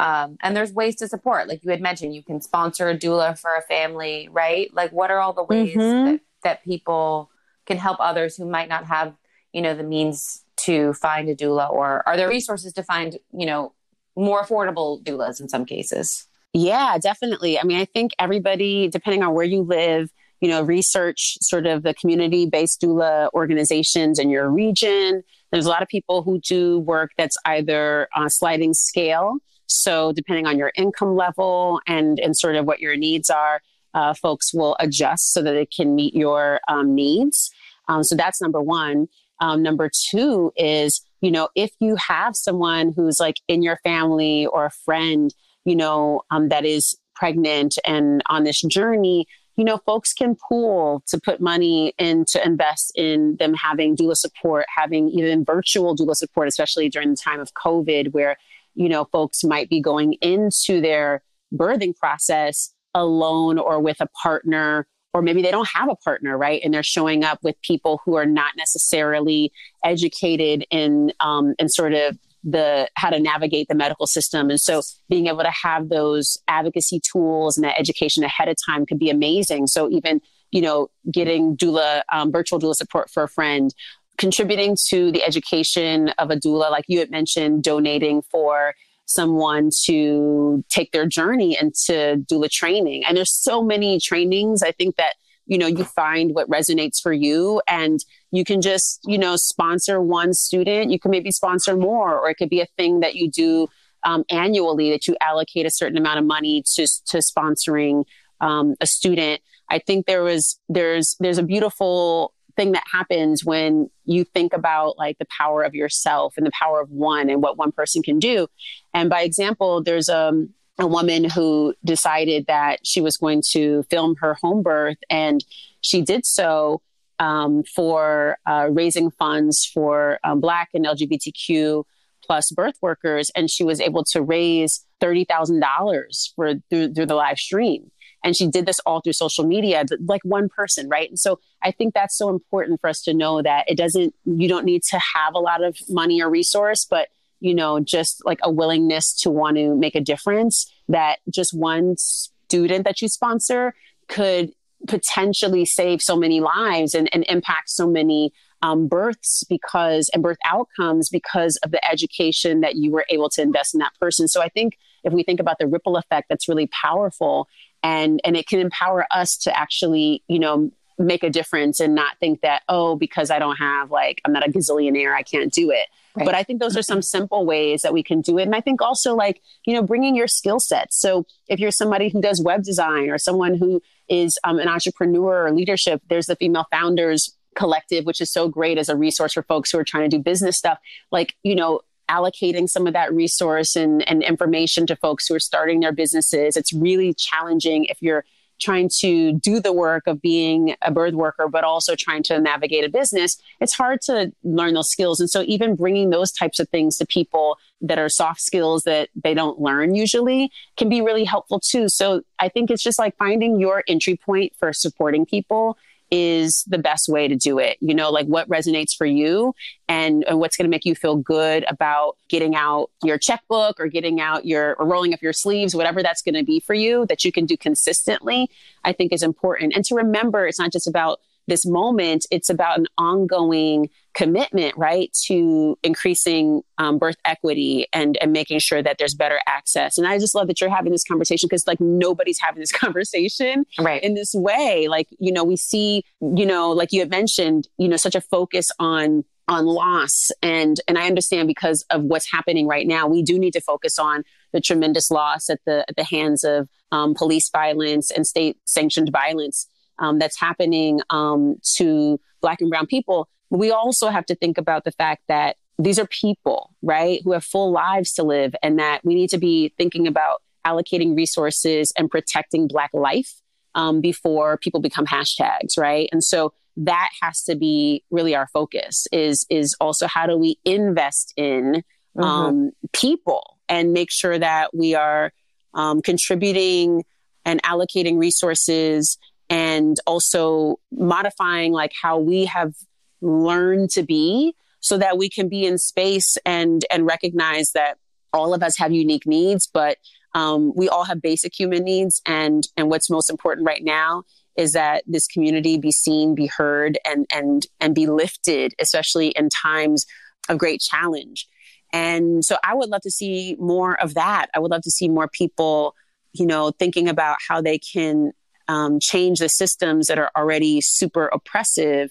Um, 0.00 0.38
and 0.40 0.56
there's 0.56 0.72
ways 0.72 0.96
to 0.96 1.08
support, 1.08 1.46
like 1.46 1.62
you 1.62 1.70
had 1.70 1.82
mentioned, 1.82 2.14
you 2.14 2.22
can 2.22 2.40
sponsor 2.40 2.88
a 2.88 2.96
doula 2.96 3.38
for 3.38 3.54
a 3.54 3.60
family, 3.60 4.28
right? 4.32 4.72
Like, 4.72 4.92
what 4.92 5.10
are 5.10 5.18
all 5.18 5.34
the 5.34 5.44
ways 5.44 5.76
mm-hmm. 5.76 6.06
that, 6.06 6.20
that 6.42 6.64
people 6.64 7.30
can 7.66 7.76
help 7.76 7.98
others 8.00 8.34
who 8.36 8.46
might 8.46 8.70
not 8.70 8.86
have, 8.86 9.14
you 9.52 9.60
know, 9.60 9.74
the 9.74 9.82
means 9.82 10.42
to 10.56 10.94
find 10.94 11.28
a 11.28 11.34
doula, 11.34 11.70
or 11.70 12.02
are 12.08 12.16
there 12.16 12.28
resources 12.28 12.72
to 12.72 12.82
find, 12.82 13.18
you 13.32 13.44
know, 13.44 13.74
more 14.16 14.42
affordable 14.42 15.02
doulas 15.02 15.38
in 15.38 15.48
some 15.48 15.66
cases? 15.66 16.26
Yeah, 16.54 16.96
definitely. 16.98 17.58
I 17.58 17.64
mean, 17.64 17.78
I 17.78 17.84
think 17.84 18.12
everybody, 18.18 18.88
depending 18.88 19.22
on 19.22 19.34
where 19.34 19.44
you 19.44 19.62
live, 19.62 20.10
you 20.40 20.48
know, 20.48 20.62
research 20.62 21.36
sort 21.42 21.66
of 21.66 21.82
the 21.82 21.92
community 21.94 22.46
based 22.46 22.80
doula 22.80 23.28
organizations 23.34 24.18
in 24.18 24.30
your 24.30 24.48
region. 24.48 25.22
There's 25.52 25.66
a 25.66 25.68
lot 25.68 25.82
of 25.82 25.88
people 25.88 26.22
who 26.22 26.40
do 26.40 26.78
work 26.78 27.10
that's 27.18 27.36
either 27.44 28.08
on 28.16 28.26
a 28.26 28.30
sliding 28.30 28.72
scale. 28.72 29.36
So, 29.70 30.12
depending 30.12 30.46
on 30.46 30.58
your 30.58 30.72
income 30.76 31.16
level 31.16 31.80
and, 31.86 32.18
and 32.20 32.36
sort 32.36 32.56
of 32.56 32.66
what 32.66 32.80
your 32.80 32.96
needs 32.96 33.30
are, 33.30 33.62
uh, 33.94 34.14
folks 34.14 34.52
will 34.54 34.76
adjust 34.80 35.32
so 35.32 35.42
that 35.42 35.54
it 35.54 35.72
can 35.74 35.94
meet 35.94 36.14
your 36.14 36.60
um, 36.68 36.94
needs. 36.94 37.50
Um, 37.88 38.04
so, 38.04 38.14
that's 38.16 38.40
number 38.40 38.60
one. 38.60 39.08
Um, 39.40 39.62
number 39.62 39.90
two 40.10 40.52
is, 40.56 41.00
you 41.20 41.30
know, 41.30 41.48
if 41.54 41.70
you 41.80 41.96
have 41.96 42.36
someone 42.36 42.92
who's 42.94 43.18
like 43.18 43.36
in 43.48 43.62
your 43.62 43.78
family 43.82 44.46
or 44.46 44.66
a 44.66 44.70
friend, 44.70 45.34
you 45.64 45.74
know, 45.74 46.22
um, 46.30 46.50
that 46.50 46.66
is 46.66 46.96
pregnant 47.14 47.78
and 47.86 48.22
on 48.28 48.44
this 48.44 48.60
journey, 48.62 49.26
you 49.56 49.64
know, 49.64 49.78
folks 49.84 50.14
can 50.14 50.36
pool 50.36 51.02
to 51.08 51.20
put 51.20 51.38
money 51.38 51.92
in 51.98 52.24
to 52.30 52.42
invest 52.44 52.92
in 52.94 53.36
them 53.38 53.52
having 53.52 53.94
doula 53.94 54.16
support, 54.16 54.64
having 54.74 55.10
even 55.10 55.44
virtual 55.44 55.94
doula 55.94 56.14
support, 56.14 56.48
especially 56.48 56.88
during 56.88 57.10
the 57.10 57.16
time 57.16 57.40
of 57.40 57.52
COVID, 57.52 58.12
where, 58.12 58.36
you 58.74 58.88
know, 58.88 59.06
folks 59.06 59.44
might 59.44 59.68
be 59.68 59.80
going 59.80 60.14
into 60.20 60.80
their 60.80 61.22
birthing 61.54 61.96
process 61.96 62.72
alone 62.94 63.58
or 63.58 63.80
with 63.80 64.00
a 64.00 64.08
partner 64.22 64.86
or 65.12 65.22
maybe 65.22 65.42
they 65.42 65.50
don't 65.50 65.68
have 65.74 65.88
a 65.88 65.96
partner, 65.96 66.38
right? 66.38 66.60
And 66.64 66.72
they're 66.72 66.82
showing 66.82 67.24
up 67.24 67.40
with 67.42 67.60
people 67.62 68.00
who 68.04 68.14
are 68.14 68.26
not 68.26 68.52
necessarily 68.56 69.52
educated 69.84 70.64
in 70.70 71.12
um, 71.20 71.54
in 71.58 71.68
sort 71.68 71.94
of 71.94 72.16
the 72.44 72.88
how 72.96 73.10
to 73.10 73.20
navigate 73.20 73.68
the 73.68 73.74
medical 73.74 74.06
system. 74.06 74.50
And 74.50 74.60
so 74.60 74.82
being 75.08 75.26
able 75.26 75.42
to 75.42 75.52
have 75.62 75.88
those 75.88 76.38
advocacy 76.48 77.00
tools 77.00 77.56
and 77.56 77.64
that 77.64 77.78
education 77.78 78.24
ahead 78.24 78.48
of 78.48 78.56
time 78.64 78.86
could 78.86 78.98
be 78.98 79.10
amazing. 79.10 79.66
So 79.66 79.90
even, 79.90 80.20
you 80.50 80.62
know, 80.62 80.88
getting 81.10 81.56
doula, 81.56 82.02
um, 82.12 82.32
virtual 82.32 82.58
doula 82.58 82.74
support 82.74 83.10
for 83.10 83.24
a 83.24 83.28
friend, 83.28 83.74
contributing 84.20 84.76
to 84.90 85.10
the 85.10 85.24
education 85.24 86.10
of 86.18 86.30
a 86.30 86.36
doula, 86.36 86.70
like 86.70 86.84
you 86.88 86.98
had 86.98 87.10
mentioned, 87.10 87.64
donating 87.64 88.20
for 88.30 88.74
someone 89.06 89.70
to 89.86 90.62
take 90.68 90.92
their 90.92 91.06
journey 91.06 91.56
into 91.58 92.22
doula 92.30 92.50
training. 92.50 93.02
And 93.04 93.16
there's 93.16 93.32
so 93.32 93.64
many 93.64 93.98
trainings. 93.98 94.62
I 94.62 94.72
think 94.72 94.96
that 94.96 95.14
you 95.46 95.56
know 95.56 95.66
you 95.66 95.84
find 95.84 96.34
what 96.34 96.48
resonates 96.48 97.00
for 97.02 97.12
you 97.12 97.60
and 97.66 97.98
you 98.30 98.44
can 98.44 98.60
just 98.60 99.00
you 99.04 99.18
know 99.18 99.34
sponsor 99.36 100.00
one 100.00 100.32
student 100.32 100.92
you 100.92 101.00
can 101.00 101.10
maybe 101.10 101.32
sponsor 101.32 101.76
more 101.76 102.16
or 102.20 102.30
it 102.30 102.36
could 102.36 102.50
be 102.50 102.60
a 102.60 102.68
thing 102.76 103.00
that 103.00 103.16
you 103.16 103.28
do 103.28 103.66
um, 104.04 104.22
annually 104.30 104.90
that 104.90 105.08
you 105.08 105.16
allocate 105.20 105.66
a 105.66 105.70
certain 105.70 105.98
amount 105.98 106.20
of 106.20 106.24
money 106.24 106.62
to 106.74 106.86
to 107.06 107.18
sponsoring 107.18 108.04
um, 108.40 108.74
a 108.80 108.86
student 108.86 109.40
i 109.70 109.78
think 109.80 110.06
there 110.06 110.22
was 110.22 110.60
there's 110.68 111.16
there's 111.18 111.38
a 111.38 111.42
beautiful 111.42 112.32
thing 112.60 112.72
that 112.72 112.84
happens 112.92 113.44
when 113.44 113.88
you 114.04 114.24
think 114.24 114.52
about 114.52 114.98
like 114.98 115.16
the 115.18 115.26
power 115.38 115.62
of 115.62 115.74
yourself 115.74 116.34
and 116.36 116.44
the 116.46 116.52
power 116.60 116.80
of 116.80 116.90
one 116.90 117.30
and 117.30 117.42
what 117.42 117.56
one 117.56 117.72
person 117.72 118.02
can 118.02 118.18
do 118.18 118.46
and 118.92 119.08
by 119.08 119.22
example 119.22 119.82
there's 119.82 120.08
um 120.08 120.50
a 120.80 120.86
woman 120.86 121.24
who 121.24 121.74
decided 121.84 122.46
that 122.46 122.80
she 122.84 123.00
was 123.00 123.16
going 123.16 123.42
to 123.52 123.84
film 123.84 124.16
her 124.20 124.34
home 124.34 124.62
birth, 124.62 124.96
and 125.10 125.44
she 125.82 126.00
did 126.00 126.24
so 126.24 126.80
um, 127.18 127.62
for 127.64 128.38
uh, 128.46 128.68
raising 128.70 129.10
funds 129.10 129.64
for 129.72 130.18
um, 130.24 130.40
Black 130.40 130.70
and 130.72 130.86
LGBTQ 130.86 131.84
plus 132.24 132.50
birth 132.50 132.76
workers, 132.80 133.30
and 133.36 133.50
she 133.50 133.62
was 133.62 133.80
able 133.80 134.04
to 134.04 134.22
raise 134.22 134.84
thirty 135.00 135.24
thousand 135.24 135.60
dollars 135.60 136.32
for 136.34 136.54
through, 136.70 136.94
through 136.94 137.06
the 137.06 137.14
live 137.14 137.38
stream. 137.38 137.90
And 138.22 138.36
she 138.36 138.46
did 138.46 138.66
this 138.66 138.80
all 138.80 139.00
through 139.00 139.14
social 139.14 139.46
media, 139.46 139.84
like 140.06 140.22
one 140.24 140.48
person, 140.48 140.88
right? 140.88 141.08
And 141.08 141.18
so 141.18 141.40
I 141.62 141.70
think 141.70 141.94
that's 141.94 142.16
so 142.16 142.28
important 142.28 142.80
for 142.80 142.88
us 142.88 143.02
to 143.02 143.14
know 143.14 143.42
that 143.42 143.64
it 143.68 143.76
doesn't, 143.76 144.14
you 144.24 144.48
don't 144.48 144.64
need 144.64 144.82
to 144.84 145.00
have 145.14 145.34
a 145.34 145.38
lot 145.38 145.62
of 145.62 145.76
money 145.88 146.22
or 146.22 146.28
resource, 146.28 146.84
but 146.84 147.08
you 147.40 147.54
know, 147.54 147.80
just 147.80 148.22
like 148.26 148.38
a 148.42 148.50
willingness 148.50 149.14
to 149.22 149.30
want 149.30 149.56
to 149.56 149.74
make 149.74 149.94
a 149.94 150.00
difference 150.00 150.70
that 150.88 151.20
just 151.30 151.54
one 151.54 151.96
student 151.96 152.84
that 152.84 153.00
you 153.00 153.08
sponsor 153.08 153.74
could 154.08 154.52
potentially 154.86 155.64
save 155.64 156.02
so 156.02 156.16
many 156.16 156.40
lives 156.40 156.94
and, 156.94 157.08
and 157.14 157.24
impact 157.28 157.70
so 157.70 157.88
many 157.88 158.32
um, 158.62 158.88
births 158.88 159.44
because 159.48 160.10
and 160.12 160.22
birth 160.22 160.38
outcomes 160.44 161.08
because 161.08 161.56
of 161.58 161.70
the 161.70 161.82
education 161.84 162.60
that 162.60 162.76
you 162.76 162.90
were 162.90 163.06
able 163.08 163.30
to 163.30 163.42
invest 163.42 163.74
in 163.74 163.78
that 163.78 163.92
person. 163.98 164.28
So 164.28 164.42
I 164.42 164.48
think 164.48 164.76
if 165.02 165.12
we 165.12 165.22
think 165.22 165.40
about 165.40 165.58
the 165.58 165.66
ripple 165.66 165.96
effect, 165.96 166.28
that's 166.28 166.48
really 166.48 166.68
powerful 166.68 167.48
and 167.82 168.20
and 168.24 168.36
it 168.36 168.46
can 168.46 168.60
empower 168.60 169.06
us 169.10 169.36
to 169.38 169.58
actually, 169.58 170.22
you 170.28 170.38
know, 170.38 170.70
make 170.98 171.22
a 171.22 171.30
difference 171.30 171.80
and 171.80 171.94
not 171.94 172.18
think 172.18 172.42
that 172.42 172.62
oh 172.68 172.94
because 172.94 173.30
I 173.30 173.38
don't 173.38 173.56
have 173.56 173.90
like 173.90 174.20
I'm 174.24 174.32
not 174.32 174.46
a 174.46 174.50
gazillionaire 174.50 175.14
I 175.14 175.22
can't 175.22 175.52
do 175.52 175.70
it. 175.70 175.86
Right. 176.14 176.26
But 176.26 176.34
I 176.34 176.42
think 176.42 176.60
those 176.60 176.76
are 176.76 176.82
some 176.82 177.02
simple 177.02 177.46
ways 177.46 177.82
that 177.82 177.92
we 177.92 178.02
can 178.02 178.20
do 178.20 178.38
it. 178.38 178.42
And 178.42 178.54
I 178.54 178.60
think 178.60 178.82
also 178.82 179.14
like, 179.14 179.40
you 179.64 179.74
know, 179.74 179.82
bringing 179.82 180.16
your 180.16 180.26
skill 180.26 180.58
sets. 180.58 181.00
So 181.00 181.24
if 181.48 181.60
you're 181.60 181.70
somebody 181.70 182.08
who 182.08 182.20
does 182.20 182.42
web 182.42 182.64
design 182.64 183.10
or 183.10 183.18
someone 183.18 183.54
who 183.54 183.80
is 184.08 184.36
um, 184.42 184.58
an 184.58 184.66
entrepreneur 184.66 185.46
or 185.46 185.52
leadership, 185.52 186.02
there's 186.08 186.26
the 186.26 186.34
Female 186.34 186.66
Founders 186.72 187.36
Collective, 187.54 188.06
which 188.06 188.20
is 188.20 188.32
so 188.32 188.48
great 188.48 188.76
as 188.76 188.88
a 188.88 188.96
resource 188.96 189.34
for 189.34 189.44
folks 189.44 189.70
who 189.70 189.78
are 189.78 189.84
trying 189.84 190.10
to 190.10 190.16
do 190.16 190.22
business 190.22 190.58
stuff. 190.58 190.78
Like, 191.12 191.36
you 191.44 191.54
know, 191.54 191.80
allocating 192.10 192.68
some 192.68 192.86
of 192.86 192.92
that 192.92 193.14
resource 193.14 193.76
and, 193.76 194.06
and 194.08 194.22
information 194.22 194.86
to 194.88 194.96
folks 194.96 195.28
who 195.28 195.34
are 195.34 195.40
starting 195.40 195.80
their 195.80 195.92
businesses. 195.92 196.56
It's 196.56 196.72
really 196.72 197.14
challenging 197.14 197.84
if 197.84 198.02
you're 198.02 198.24
trying 198.60 198.90
to 199.00 199.32
do 199.32 199.58
the 199.58 199.72
work 199.72 200.06
of 200.06 200.20
being 200.20 200.74
a 200.82 200.90
birth 200.90 201.14
worker, 201.14 201.48
but 201.48 201.64
also 201.64 201.94
trying 201.96 202.22
to 202.22 202.38
navigate 202.38 202.84
a 202.84 202.88
business, 202.88 203.38
it's 203.60 203.72
hard 203.72 204.00
to 204.02 204.30
learn 204.44 204.74
those 204.74 204.90
skills. 204.90 205.18
And 205.18 205.30
so, 205.30 205.42
even 205.46 205.76
bringing 205.76 206.10
those 206.10 206.30
types 206.30 206.60
of 206.60 206.68
things 206.68 206.98
to 206.98 207.06
people 207.06 207.56
that 207.80 207.98
are 207.98 208.08
soft 208.08 208.42
skills 208.42 208.84
that 208.84 209.08
they 209.14 209.32
don't 209.32 209.58
learn 209.60 209.94
usually 209.94 210.50
can 210.76 210.88
be 210.88 211.00
really 211.00 211.24
helpful 211.24 211.58
too. 211.58 211.88
So, 211.88 212.22
I 212.38 212.48
think 212.48 212.70
it's 212.70 212.82
just 212.82 212.98
like 212.98 213.16
finding 213.16 213.58
your 213.58 213.82
entry 213.88 214.16
point 214.16 214.52
for 214.58 214.72
supporting 214.72 215.24
people 215.24 215.78
is 216.10 216.64
the 216.66 216.78
best 216.78 217.08
way 217.08 217.28
to 217.28 217.36
do 217.36 217.58
it. 217.58 217.76
You 217.80 217.94
know, 217.94 218.10
like 218.10 218.26
what 218.26 218.48
resonates 218.48 218.96
for 218.96 219.06
you 219.06 219.54
and, 219.88 220.24
and 220.28 220.38
what's 220.38 220.56
going 220.56 220.64
to 220.64 220.70
make 220.70 220.84
you 220.84 220.94
feel 220.94 221.16
good 221.16 221.64
about 221.68 222.16
getting 222.28 222.54
out 222.54 222.90
your 223.02 223.18
checkbook 223.18 223.78
or 223.78 223.86
getting 223.86 224.20
out 224.20 224.44
your 224.44 224.74
or 224.74 224.86
rolling 224.86 225.14
up 225.14 225.22
your 225.22 225.32
sleeves, 225.32 225.74
whatever 225.74 226.02
that's 226.02 226.22
going 226.22 226.34
to 226.34 226.44
be 226.44 226.60
for 226.60 226.74
you 226.74 227.06
that 227.06 227.24
you 227.24 227.32
can 227.32 227.46
do 227.46 227.56
consistently, 227.56 228.50
I 228.84 228.92
think 228.92 229.12
is 229.12 229.22
important. 229.22 229.74
And 229.74 229.84
to 229.86 229.94
remember, 229.94 230.46
it's 230.46 230.58
not 230.58 230.72
just 230.72 230.88
about 230.88 231.20
this 231.50 231.66
moment, 231.66 232.24
it's 232.30 232.48
about 232.48 232.78
an 232.78 232.86
ongoing 232.96 233.90
commitment, 234.14 234.74
right, 234.76 235.12
to 235.26 235.78
increasing 235.82 236.62
um, 236.78 236.98
birth 236.98 237.16
equity 237.24 237.86
and, 237.92 238.16
and 238.22 238.32
making 238.32 238.60
sure 238.60 238.82
that 238.82 238.96
there's 238.98 239.14
better 239.14 239.38
access. 239.46 239.98
And 239.98 240.06
I 240.06 240.18
just 240.18 240.34
love 240.34 240.46
that 240.46 240.60
you're 240.60 240.70
having 240.70 240.92
this 240.92 241.04
conversation 241.04 241.46
because, 241.48 241.66
like, 241.66 241.80
nobody's 241.80 242.38
having 242.38 242.60
this 242.60 242.72
conversation 242.84 243.66
right. 243.78 244.02
in 244.02 244.14
this 244.14 244.32
way. 244.32 244.88
Like, 244.88 245.08
you 245.18 245.32
know, 245.32 245.44
we 245.44 245.56
see, 245.56 246.04
you 246.20 246.46
know, 246.46 246.70
like 246.70 246.92
you 246.92 247.00
had 247.00 247.10
mentioned, 247.10 247.68
you 247.76 247.88
know, 247.88 247.96
such 247.96 248.14
a 248.14 248.20
focus 248.20 248.70
on 248.78 249.24
on 249.48 249.66
loss 249.66 250.28
and 250.42 250.80
and 250.86 250.96
I 250.96 251.08
understand 251.08 251.48
because 251.48 251.84
of 251.90 252.04
what's 252.04 252.30
happening 252.30 252.68
right 252.68 252.86
now 252.86 253.08
we 253.08 253.20
do 253.20 253.36
need 253.36 253.50
to 253.54 253.60
focus 253.60 253.98
on 253.98 254.22
the 254.52 254.60
tremendous 254.60 255.10
loss 255.10 255.50
at 255.50 255.58
the 255.66 255.84
at 255.88 255.96
the 255.96 256.04
hands 256.04 256.44
of 256.44 256.68
um, 256.92 257.14
police 257.14 257.50
violence 257.50 258.12
and 258.12 258.24
state 258.24 258.58
sanctioned 258.64 259.10
violence 259.10 259.66
um, 260.00 260.18
that's 260.18 260.38
happening 260.38 261.00
um, 261.10 261.56
to 261.76 262.18
Black 262.40 262.60
and 262.60 262.70
Brown 262.70 262.86
people. 262.86 263.28
We 263.50 263.70
also 263.70 264.08
have 264.08 264.26
to 264.26 264.34
think 264.34 264.58
about 264.58 264.84
the 264.84 264.92
fact 264.92 265.22
that 265.28 265.56
these 265.78 265.98
are 265.98 266.06
people, 266.06 266.74
right, 266.82 267.20
who 267.24 267.32
have 267.32 267.44
full 267.44 267.70
lives 267.70 268.12
to 268.14 268.22
live, 268.22 268.54
and 268.62 268.78
that 268.78 269.04
we 269.04 269.14
need 269.14 269.30
to 269.30 269.38
be 269.38 269.72
thinking 269.78 270.06
about 270.06 270.42
allocating 270.66 271.16
resources 271.16 271.92
and 271.96 272.10
protecting 272.10 272.68
Black 272.68 272.90
life 272.92 273.40
um, 273.74 274.00
before 274.00 274.58
people 274.58 274.80
become 274.80 275.06
hashtags, 275.06 275.78
right? 275.78 276.08
And 276.12 276.22
so 276.22 276.52
that 276.76 277.10
has 277.22 277.42
to 277.44 277.56
be 277.56 278.04
really 278.10 278.34
our 278.34 278.46
focus 278.52 279.06
is 279.12 279.46
is 279.50 279.74
also 279.80 280.06
how 280.06 280.26
do 280.26 280.36
we 280.36 280.58
invest 280.64 281.32
in 281.36 281.82
mm-hmm. 282.16 282.22
um, 282.22 282.70
people 282.92 283.58
and 283.68 283.92
make 283.92 284.10
sure 284.10 284.38
that 284.38 284.74
we 284.74 284.94
are 284.94 285.32
um, 285.74 286.00
contributing 286.02 287.04
and 287.44 287.62
allocating 287.62 288.18
resources 288.18 289.18
and 289.50 289.98
also 290.06 290.78
modifying 290.90 291.72
like 291.72 291.92
how 292.00 292.18
we 292.18 292.46
have 292.46 292.72
learned 293.20 293.90
to 293.90 294.02
be 294.02 294.54
so 294.80 294.96
that 294.96 295.18
we 295.18 295.28
can 295.28 295.48
be 295.48 295.66
in 295.66 295.76
space 295.76 296.38
and 296.46 296.86
and 296.90 297.04
recognize 297.04 297.72
that 297.74 297.98
all 298.32 298.54
of 298.54 298.62
us 298.62 298.78
have 298.78 298.92
unique 298.92 299.26
needs 299.26 299.66
but 299.66 299.98
um, 300.34 300.72
we 300.76 300.88
all 300.88 301.04
have 301.04 301.20
basic 301.22 301.58
human 301.58 301.84
needs. 301.84 302.20
And 302.26 302.66
and 302.76 302.88
what's 302.88 303.10
most 303.10 303.30
important 303.30 303.66
right 303.66 303.82
now 303.82 304.24
is 304.56 304.72
that 304.72 305.04
this 305.06 305.26
community 305.26 305.78
be 305.78 305.92
seen 305.92 306.34
be 306.34 306.46
heard 306.46 306.98
and 307.04 307.26
and 307.32 307.66
and 307.80 307.94
be 307.94 308.06
lifted 308.06 308.74
especially 308.80 309.28
in 309.28 309.48
times 309.48 310.06
of 310.48 310.58
great 310.58 310.80
challenge. 310.80 311.46
And 311.92 312.44
so 312.44 312.56
i 312.62 312.74
would 312.74 312.88
love 312.88 313.02
to 313.02 313.10
see 313.10 313.56
more 313.58 314.00
of 314.00 314.14
that. 314.14 314.46
I 314.54 314.60
would 314.60 314.70
love 314.70 314.82
to 314.82 314.90
see 314.90 315.08
more 315.08 315.28
people 315.28 315.94
you 316.32 316.46
know 316.46 316.70
thinking 316.78 317.08
about 317.08 317.38
how 317.48 317.60
they 317.60 317.78
can 317.78 318.32
um, 318.70 319.00
change 319.00 319.40
the 319.40 319.48
systems 319.48 320.06
that 320.06 320.18
are 320.18 320.30
already 320.36 320.80
super 320.80 321.26
oppressive 321.26 322.10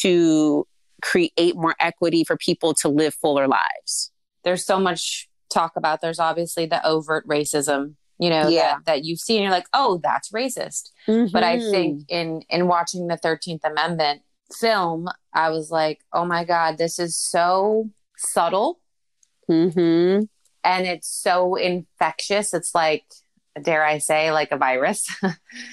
to 0.00 0.66
create 1.02 1.56
more 1.56 1.74
equity 1.78 2.24
for 2.24 2.36
people 2.36 2.72
to 2.74 2.88
live 2.88 3.14
fuller 3.14 3.46
lives. 3.46 4.10
There's 4.42 4.64
so 4.64 4.80
much 4.80 5.28
talk 5.52 5.76
about. 5.76 6.00
There's 6.00 6.18
obviously 6.18 6.64
the 6.64 6.84
overt 6.86 7.26
racism, 7.28 7.96
you 8.18 8.30
know, 8.30 8.48
yeah. 8.48 8.76
that, 8.76 8.84
that 8.86 9.04
you 9.04 9.16
see 9.16 9.36
and 9.36 9.42
you're 9.42 9.52
like, 9.52 9.66
oh, 9.74 10.00
that's 10.02 10.30
racist. 10.30 10.90
Mm-hmm. 11.06 11.32
But 11.32 11.42
I 11.42 11.58
think 11.58 12.04
in 12.08 12.42
in 12.48 12.66
watching 12.66 13.06
the 13.06 13.18
13th 13.18 13.64
Amendment 13.64 14.22
film, 14.58 15.08
I 15.34 15.50
was 15.50 15.70
like, 15.70 16.00
oh 16.14 16.24
my 16.24 16.44
God, 16.44 16.78
this 16.78 16.98
is 16.98 17.18
so 17.18 17.90
subtle. 18.16 18.80
Mm-hmm. 19.50 20.24
And 20.64 20.86
it's 20.86 21.08
so 21.08 21.56
infectious. 21.56 22.54
It's 22.54 22.74
like 22.74 23.04
dare 23.60 23.84
I 23.84 23.98
say, 23.98 24.32
like 24.32 24.52
a 24.52 24.56
virus, 24.56 25.06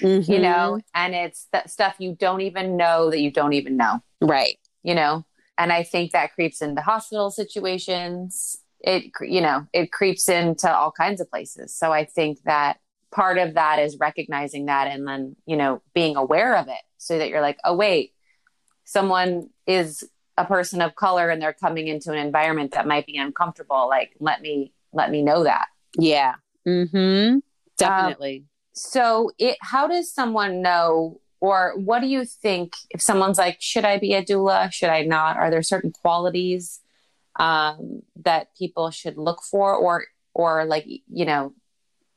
mm-hmm. 0.02 0.30
you 0.30 0.38
know, 0.38 0.80
and 0.94 1.14
it's 1.14 1.48
that 1.52 1.70
stuff 1.70 1.96
you 1.98 2.14
don't 2.18 2.40
even 2.42 2.76
know 2.76 3.10
that 3.10 3.20
you 3.20 3.30
don't 3.30 3.52
even 3.52 3.76
know. 3.76 4.00
Right. 4.20 4.58
You 4.82 4.94
know, 4.94 5.24
and 5.58 5.72
I 5.72 5.82
think 5.82 6.12
that 6.12 6.34
creeps 6.34 6.62
into 6.62 6.80
hospital 6.80 7.30
situations. 7.30 8.56
It, 8.80 9.10
you 9.20 9.40
know, 9.40 9.66
it 9.72 9.90
creeps 9.90 10.28
into 10.28 10.72
all 10.72 10.92
kinds 10.92 11.20
of 11.20 11.28
places. 11.28 11.74
So 11.74 11.92
I 11.92 12.04
think 12.04 12.42
that 12.44 12.78
part 13.10 13.38
of 13.38 13.54
that 13.54 13.80
is 13.80 13.98
recognizing 13.98 14.66
that 14.66 14.86
and 14.86 15.06
then, 15.06 15.36
you 15.46 15.56
know, 15.56 15.82
being 15.94 16.16
aware 16.16 16.56
of 16.56 16.68
it 16.68 16.80
so 16.96 17.18
that 17.18 17.28
you're 17.28 17.40
like, 17.40 17.58
oh, 17.64 17.74
wait, 17.74 18.12
someone 18.84 19.50
is 19.66 20.04
a 20.36 20.44
person 20.44 20.80
of 20.80 20.94
color 20.94 21.28
and 21.28 21.42
they're 21.42 21.52
coming 21.52 21.88
into 21.88 22.12
an 22.12 22.18
environment 22.18 22.70
that 22.72 22.86
might 22.86 23.06
be 23.06 23.16
uncomfortable. 23.16 23.88
Like, 23.88 24.14
let 24.20 24.40
me, 24.40 24.72
let 24.92 25.10
me 25.10 25.22
know 25.22 25.42
that. 25.42 25.66
Yeah. 25.98 26.34
Hmm. 26.64 27.38
Definitely. 27.78 28.38
Um, 28.38 28.48
so, 28.74 29.30
it 29.38 29.56
how 29.62 29.88
does 29.88 30.12
someone 30.12 30.62
know, 30.62 31.20
or 31.40 31.72
what 31.76 32.00
do 32.00 32.06
you 32.06 32.24
think 32.24 32.74
if 32.90 33.00
someone's 33.00 33.38
like, 33.38 33.58
should 33.60 33.84
I 33.84 33.98
be 33.98 34.14
a 34.14 34.24
doula? 34.24 34.72
Should 34.72 34.90
I 34.90 35.02
not? 35.02 35.36
Are 35.36 35.50
there 35.50 35.62
certain 35.62 35.92
qualities 35.92 36.80
um, 37.38 38.02
that 38.24 38.48
people 38.56 38.90
should 38.90 39.16
look 39.16 39.42
for, 39.42 39.74
or 39.74 40.04
or 40.34 40.64
like 40.64 40.86
you 40.86 41.24
know, 41.24 41.54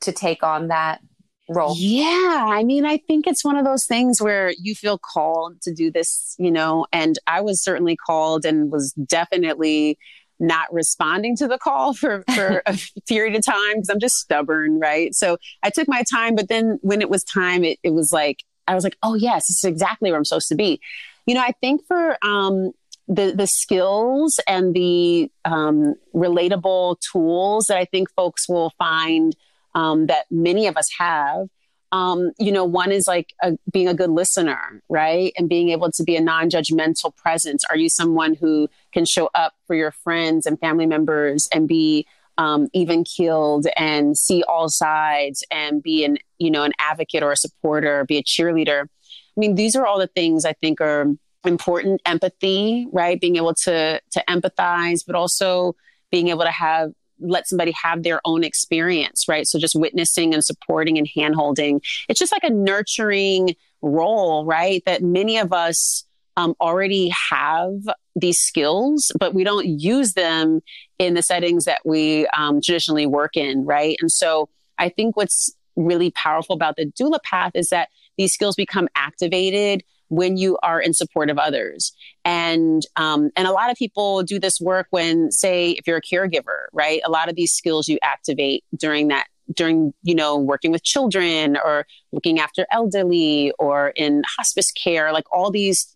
to 0.01 0.11
take 0.11 0.43
on 0.43 0.67
that 0.67 1.01
role? 1.49 1.75
Yeah, 1.77 2.45
I 2.47 2.63
mean, 2.63 2.85
I 2.85 2.97
think 2.97 3.27
it's 3.27 3.43
one 3.43 3.57
of 3.57 3.65
those 3.65 3.85
things 3.85 4.21
where 4.21 4.53
you 4.59 4.75
feel 4.75 4.97
called 4.97 5.61
to 5.61 5.73
do 5.73 5.91
this, 5.91 6.35
you 6.37 6.51
know, 6.51 6.85
and 6.91 7.17
I 7.27 7.41
was 7.41 7.63
certainly 7.63 7.95
called 7.95 8.45
and 8.45 8.71
was 8.71 8.93
definitely 8.93 9.97
not 10.41 10.73
responding 10.73 11.37
to 11.37 11.47
the 11.47 11.57
call 11.57 11.93
for, 12.01 12.23
for 12.35 12.61
a 12.65 12.77
period 13.07 13.35
of 13.35 13.45
time 13.45 13.75
because 13.75 13.89
I'm 13.89 13.99
just 13.99 14.15
stubborn, 14.15 14.79
right? 14.79 15.13
So 15.15 15.37
I 15.63 15.69
took 15.69 15.87
my 15.87 16.03
time, 16.11 16.35
but 16.35 16.49
then 16.49 16.79
when 16.81 17.01
it 17.01 17.09
was 17.09 17.23
time, 17.23 17.63
it, 17.63 17.79
it 17.83 17.93
was 17.93 18.11
like, 18.11 18.43
I 18.67 18.75
was 18.75 18.83
like, 18.83 18.97
oh, 19.03 19.15
yes, 19.15 19.47
this 19.47 19.57
is 19.57 19.63
exactly 19.63 20.11
where 20.11 20.17
I'm 20.17 20.25
supposed 20.25 20.49
to 20.49 20.55
be. 20.55 20.79
You 21.25 21.35
know, 21.35 21.41
I 21.41 21.53
think 21.61 21.81
for 21.87 22.17
um, 22.23 22.71
the, 23.07 23.33
the 23.35 23.47
skills 23.47 24.39
and 24.47 24.73
the 24.73 25.31
um, 25.45 25.95
relatable 26.13 26.97
tools 27.11 27.65
that 27.65 27.77
I 27.77 27.85
think 27.85 28.09
folks 28.11 28.47
will 28.47 28.71
find 28.77 29.35
um, 29.75 30.07
that 30.07 30.25
many 30.29 30.67
of 30.67 30.77
us 30.77 30.89
have 30.99 31.47
um, 31.91 32.31
you 32.39 32.51
know, 32.51 32.63
one 32.63 32.91
is 32.91 33.07
like 33.07 33.33
a, 33.41 33.57
being 33.71 33.87
a 33.87 33.93
good 33.93 34.11
listener, 34.11 34.81
right? 34.89 35.33
And 35.37 35.49
being 35.49 35.69
able 35.69 35.91
to 35.91 36.03
be 36.03 36.15
a 36.15 36.21
non 36.21 36.49
judgmental 36.49 37.15
presence. 37.15 37.63
Are 37.69 37.75
you 37.75 37.89
someone 37.89 38.33
who 38.33 38.69
can 38.93 39.05
show 39.05 39.29
up 39.33 39.53
for 39.67 39.75
your 39.75 39.91
friends 39.91 40.45
and 40.45 40.59
family 40.59 40.85
members 40.85 41.47
and 41.53 41.67
be 41.67 42.05
um, 42.37 42.67
even 42.73 43.03
keeled 43.03 43.67
and 43.77 44.17
see 44.17 44.43
all 44.43 44.69
sides 44.69 45.43
and 45.51 45.83
be 45.83 46.03
an, 46.05 46.17
you 46.39 46.49
know, 46.49 46.63
an 46.63 46.73
advocate 46.79 47.23
or 47.23 47.31
a 47.31 47.37
supporter, 47.37 48.05
be 48.05 48.17
a 48.17 48.23
cheerleader? 48.23 48.83
I 48.83 49.39
mean, 49.39 49.55
these 49.55 49.75
are 49.75 49.85
all 49.85 49.99
the 49.99 50.07
things 50.07 50.45
I 50.45 50.53
think 50.53 50.81
are 50.81 51.07
important. 51.45 52.01
Empathy, 52.05 52.87
right? 52.91 53.19
Being 53.19 53.35
able 53.35 53.53
to, 53.55 54.01
to 54.11 54.23
empathize, 54.29 55.03
but 55.05 55.15
also 55.15 55.75
being 56.11 56.29
able 56.29 56.43
to 56.43 56.51
have 56.51 56.91
let 57.23 57.47
somebody 57.47 57.71
have 57.83 58.03
their 58.03 58.19
own 58.25 58.43
experience, 58.43 59.27
right? 59.27 59.47
So 59.47 59.59
just 59.59 59.75
witnessing 59.75 60.33
and 60.33 60.43
supporting 60.43 60.97
and 60.97 61.07
handholding. 61.15 61.81
It's 62.09 62.19
just 62.19 62.31
like 62.31 62.43
a 62.43 62.49
nurturing 62.49 63.55
role, 63.81 64.45
right? 64.45 64.81
That 64.85 65.03
many 65.03 65.37
of 65.37 65.53
us 65.53 66.05
um, 66.37 66.55
already 66.59 67.11
have 67.29 67.73
these 68.15 68.39
skills, 68.39 69.11
but 69.19 69.33
we 69.33 69.43
don't 69.43 69.65
use 69.65 70.13
them 70.13 70.61
in 70.99 71.13
the 71.13 71.23
settings 71.23 71.65
that 71.65 71.81
we 71.85 72.27
um, 72.27 72.61
traditionally 72.61 73.05
work 73.05 73.35
in, 73.35 73.65
right? 73.65 73.95
And 74.01 74.11
so 74.11 74.49
I 74.77 74.89
think 74.89 75.15
what's 75.15 75.53
really 75.75 76.11
powerful 76.11 76.55
about 76.55 76.75
the 76.75 76.91
doula 76.99 77.21
path 77.23 77.51
is 77.55 77.69
that 77.69 77.89
these 78.17 78.33
skills 78.33 78.55
become 78.55 78.87
activated 78.95 79.83
when 80.09 80.35
you 80.35 80.57
are 80.61 80.81
in 80.81 80.93
support 80.93 81.29
of 81.29 81.39
others. 81.39 81.93
And 82.25 82.85
um, 82.97 83.31
and 83.37 83.47
a 83.47 83.51
lot 83.51 83.71
of 83.71 83.77
people 83.77 84.23
do 84.23 84.39
this 84.39 84.59
work 84.59 84.87
when, 84.89 85.31
say, 85.31 85.71
if 85.71 85.87
you're 85.87 85.97
a 85.97 86.01
caregiver, 86.01 86.65
right? 86.73 87.01
A 87.05 87.09
lot 87.09 87.29
of 87.29 87.35
these 87.35 87.53
skills 87.53 87.87
you 87.87 87.97
activate 88.03 88.65
during 88.75 89.07
that 89.07 89.27
during 89.55 89.93
you 90.03 90.15
know 90.15 90.37
working 90.37 90.71
with 90.71 90.83
children 90.83 91.57
or 91.63 91.85
looking 92.11 92.39
after 92.39 92.65
elderly 92.71 93.51
or 93.59 93.89
in 93.95 94.21
hospice 94.37 94.71
care 94.71 95.11
like 95.11 95.25
all 95.31 95.51
these 95.51 95.95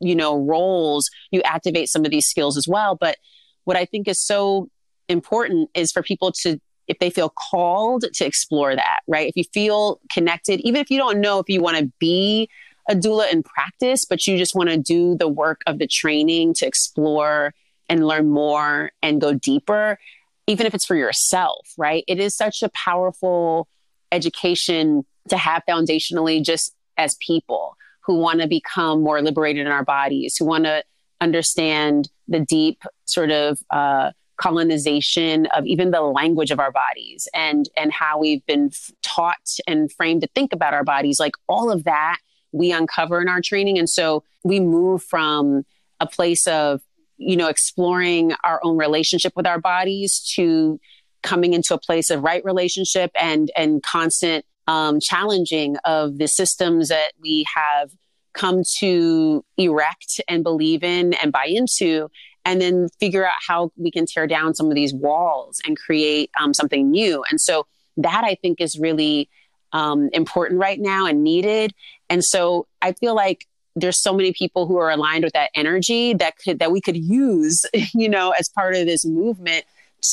you 0.00 0.14
know 0.14 0.38
roles 0.38 1.10
you 1.30 1.42
activate 1.42 1.88
some 1.88 2.04
of 2.04 2.10
these 2.10 2.26
skills 2.26 2.56
as 2.56 2.66
well. 2.68 2.94
But 2.94 3.16
what 3.64 3.76
i 3.76 3.84
think 3.84 4.08
is 4.08 4.18
so 4.18 4.68
important 5.08 5.68
is 5.74 5.92
for 5.92 6.02
people 6.02 6.32
to 6.32 6.58
if 6.86 6.98
they 7.00 7.10
feel 7.10 7.30
called 7.50 8.04
to 8.14 8.24
explore 8.24 8.74
that 8.74 9.00
right? 9.06 9.28
If 9.28 9.36
you 9.36 9.44
feel 9.52 10.00
connected 10.10 10.60
even 10.60 10.80
if 10.80 10.90
you 10.90 10.98
don't 10.98 11.20
know 11.20 11.38
if 11.38 11.48
you 11.48 11.60
want 11.60 11.76
to 11.78 11.92
be 11.98 12.48
a 12.88 12.94
doula 12.94 13.30
in 13.30 13.42
practice, 13.42 14.04
but 14.04 14.26
you 14.26 14.38
just 14.38 14.54
want 14.54 14.70
to 14.70 14.78
do 14.78 15.14
the 15.14 15.28
work 15.28 15.60
of 15.66 15.78
the 15.78 15.86
training 15.86 16.54
to 16.54 16.66
explore 16.66 17.54
and 17.88 18.06
learn 18.06 18.28
more 18.28 18.90
and 19.02 19.20
go 19.20 19.34
deeper, 19.34 19.98
even 20.46 20.66
if 20.66 20.74
it's 20.74 20.86
for 20.86 20.96
yourself, 20.96 21.68
right? 21.76 22.04
It 22.08 22.18
is 22.18 22.34
such 22.34 22.62
a 22.62 22.70
powerful 22.70 23.68
education 24.10 25.04
to 25.28 25.36
have 25.36 25.62
foundationally 25.68 26.42
just 26.42 26.74
as 26.96 27.16
people 27.24 27.76
who 28.08 28.14
want 28.14 28.40
to 28.40 28.48
become 28.48 29.02
more 29.02 29.22
liberated 29.22 29.66
in 29.66 29.72
our 29.72 29.84
bodies, 29.84 30.36
who 30.36 30.46
want 30.46 30.64
to 30.64 30.82
understand 31.20 32.08
the 32.26 32.40
deep 32.40 32.82
sort 33.04 33.30
of 33.30 33.60
uh, 33.70 34.10
colonization 34.38 35.46
of 35.46 35.64
even 35.66 35.92
the 35.92 36.00
language 36.00 36.50
of 36.50 36.58
our 36.58 36.72
bodies 36.72 37.28
and 37.34 37.68
and 37.76 37.92
how 37.92 38.18
we've 38.18 38.44
been 38.46 38.70
taught 39.02 39.58
and 39.66 39.92
framed 39.92 40.22
to 40.22 40.28
think 40.34 40.52
about 40.52 40.74
our 40.74 40.84
bodies 40.84 41.18
like 41.18 41.34
all 41.48 41.70
of 41.70 41.84
that 41.84 42.18
we 42.52 42.72
uncover 42.72 43.20
in 43.20 43.28
our 43.28 43.40
training. 43.40 43.78
And 43.78 43.88
so 43.88 44.24
we 44.42 44.60
move 44.60 45.02
from 45.02 45.64
a 46.00 46.06
place 46.06 46.46
of, 46.46 46.80
you 47.16 47.36
know, 47.36 47.48
exploring 47.48 48.32
our 48.44 48.60
own 48.62 48.76
relationship 48.76 49.32
with 49.36 49.46
our 49.46 49.60
bodies 49.60 50.20
to 50.36 50.80
coming 51.22 51.52
into 51.52 51.74
a 51.74 51.78
place 51.78 52.10
of 52.10 52.22
right 52.22 52.44
relationship 52.44 53.10
and, 53.20 53.50
and 53.56 53.82
constant 53.82 54.44
um, 54.68 55.00
challenging 55.00 55.76
of 55.84 56.18
the 56.18 56.28
systems 56.28 56.88
that 56.88 57.12
we 57.20 57.44
have 57.52 57.90
come 58.34 58.62
to 58.78 59.44
erect 59.56 60.20
and 60.28 60.44
believe 60.44 60.84
in 60.84 61.14
and 61.14 61.32
buy 61.32 61.46
into 61.46 62.08
and 62.44 62.60
then 62.60 62.88
figure 63.00 63.26
out 63.26 63.34
how 63.48 63.72
we 63.76 63.90
can 63.90 64.06
tear 64.06 64.28
down 64.28 64.54
some 64.54 64.68
of 64.68 64.76
these 64.76 64.94
walls 64.94 65.60
and 65.66 65.76
create 65.76 66.30
um, 66.40 66.54
something 66.54 66.88
new 66.90 67.24
and 67.30 67.40
so 67.40 67.66
that 67.96 68.22
i 68.22 68.36
think 68.36 68.60
is 68.60 68.78
really 68.78 69.28
um, 69.72 70.08
important 70.12 70.60
right 70.60 70.80
now 70.80 71.06
and 71.06 71.22
needed. 71.22 71.74
And 72.08 72.24
so 72.24 72.66
I 72.80 72.92
feel 72.92 73.14
like 73.14 73.46
there's 73.76 74.00
so 74.02 74.12
many 74.12 74.32
people 74.32 74.66
who 74.66 74.76
are 74.78 74.90
aligned 74.90 75.24
with 75.24 75.34
that 75.34 75.50
energy 75.54 76.14
that 76.14 76.36
could 76.38 76.58
that 76.58 76.72
we 76.72 76.80
could 76.80 76.96
use, 76.96 77.64
you 77.94 78.08
know, 78.08 78.30
as 78.38 78.48
part 78.48 78.74
of 78.74 78.86
this 78.86 79.04
movement 79.04 79.64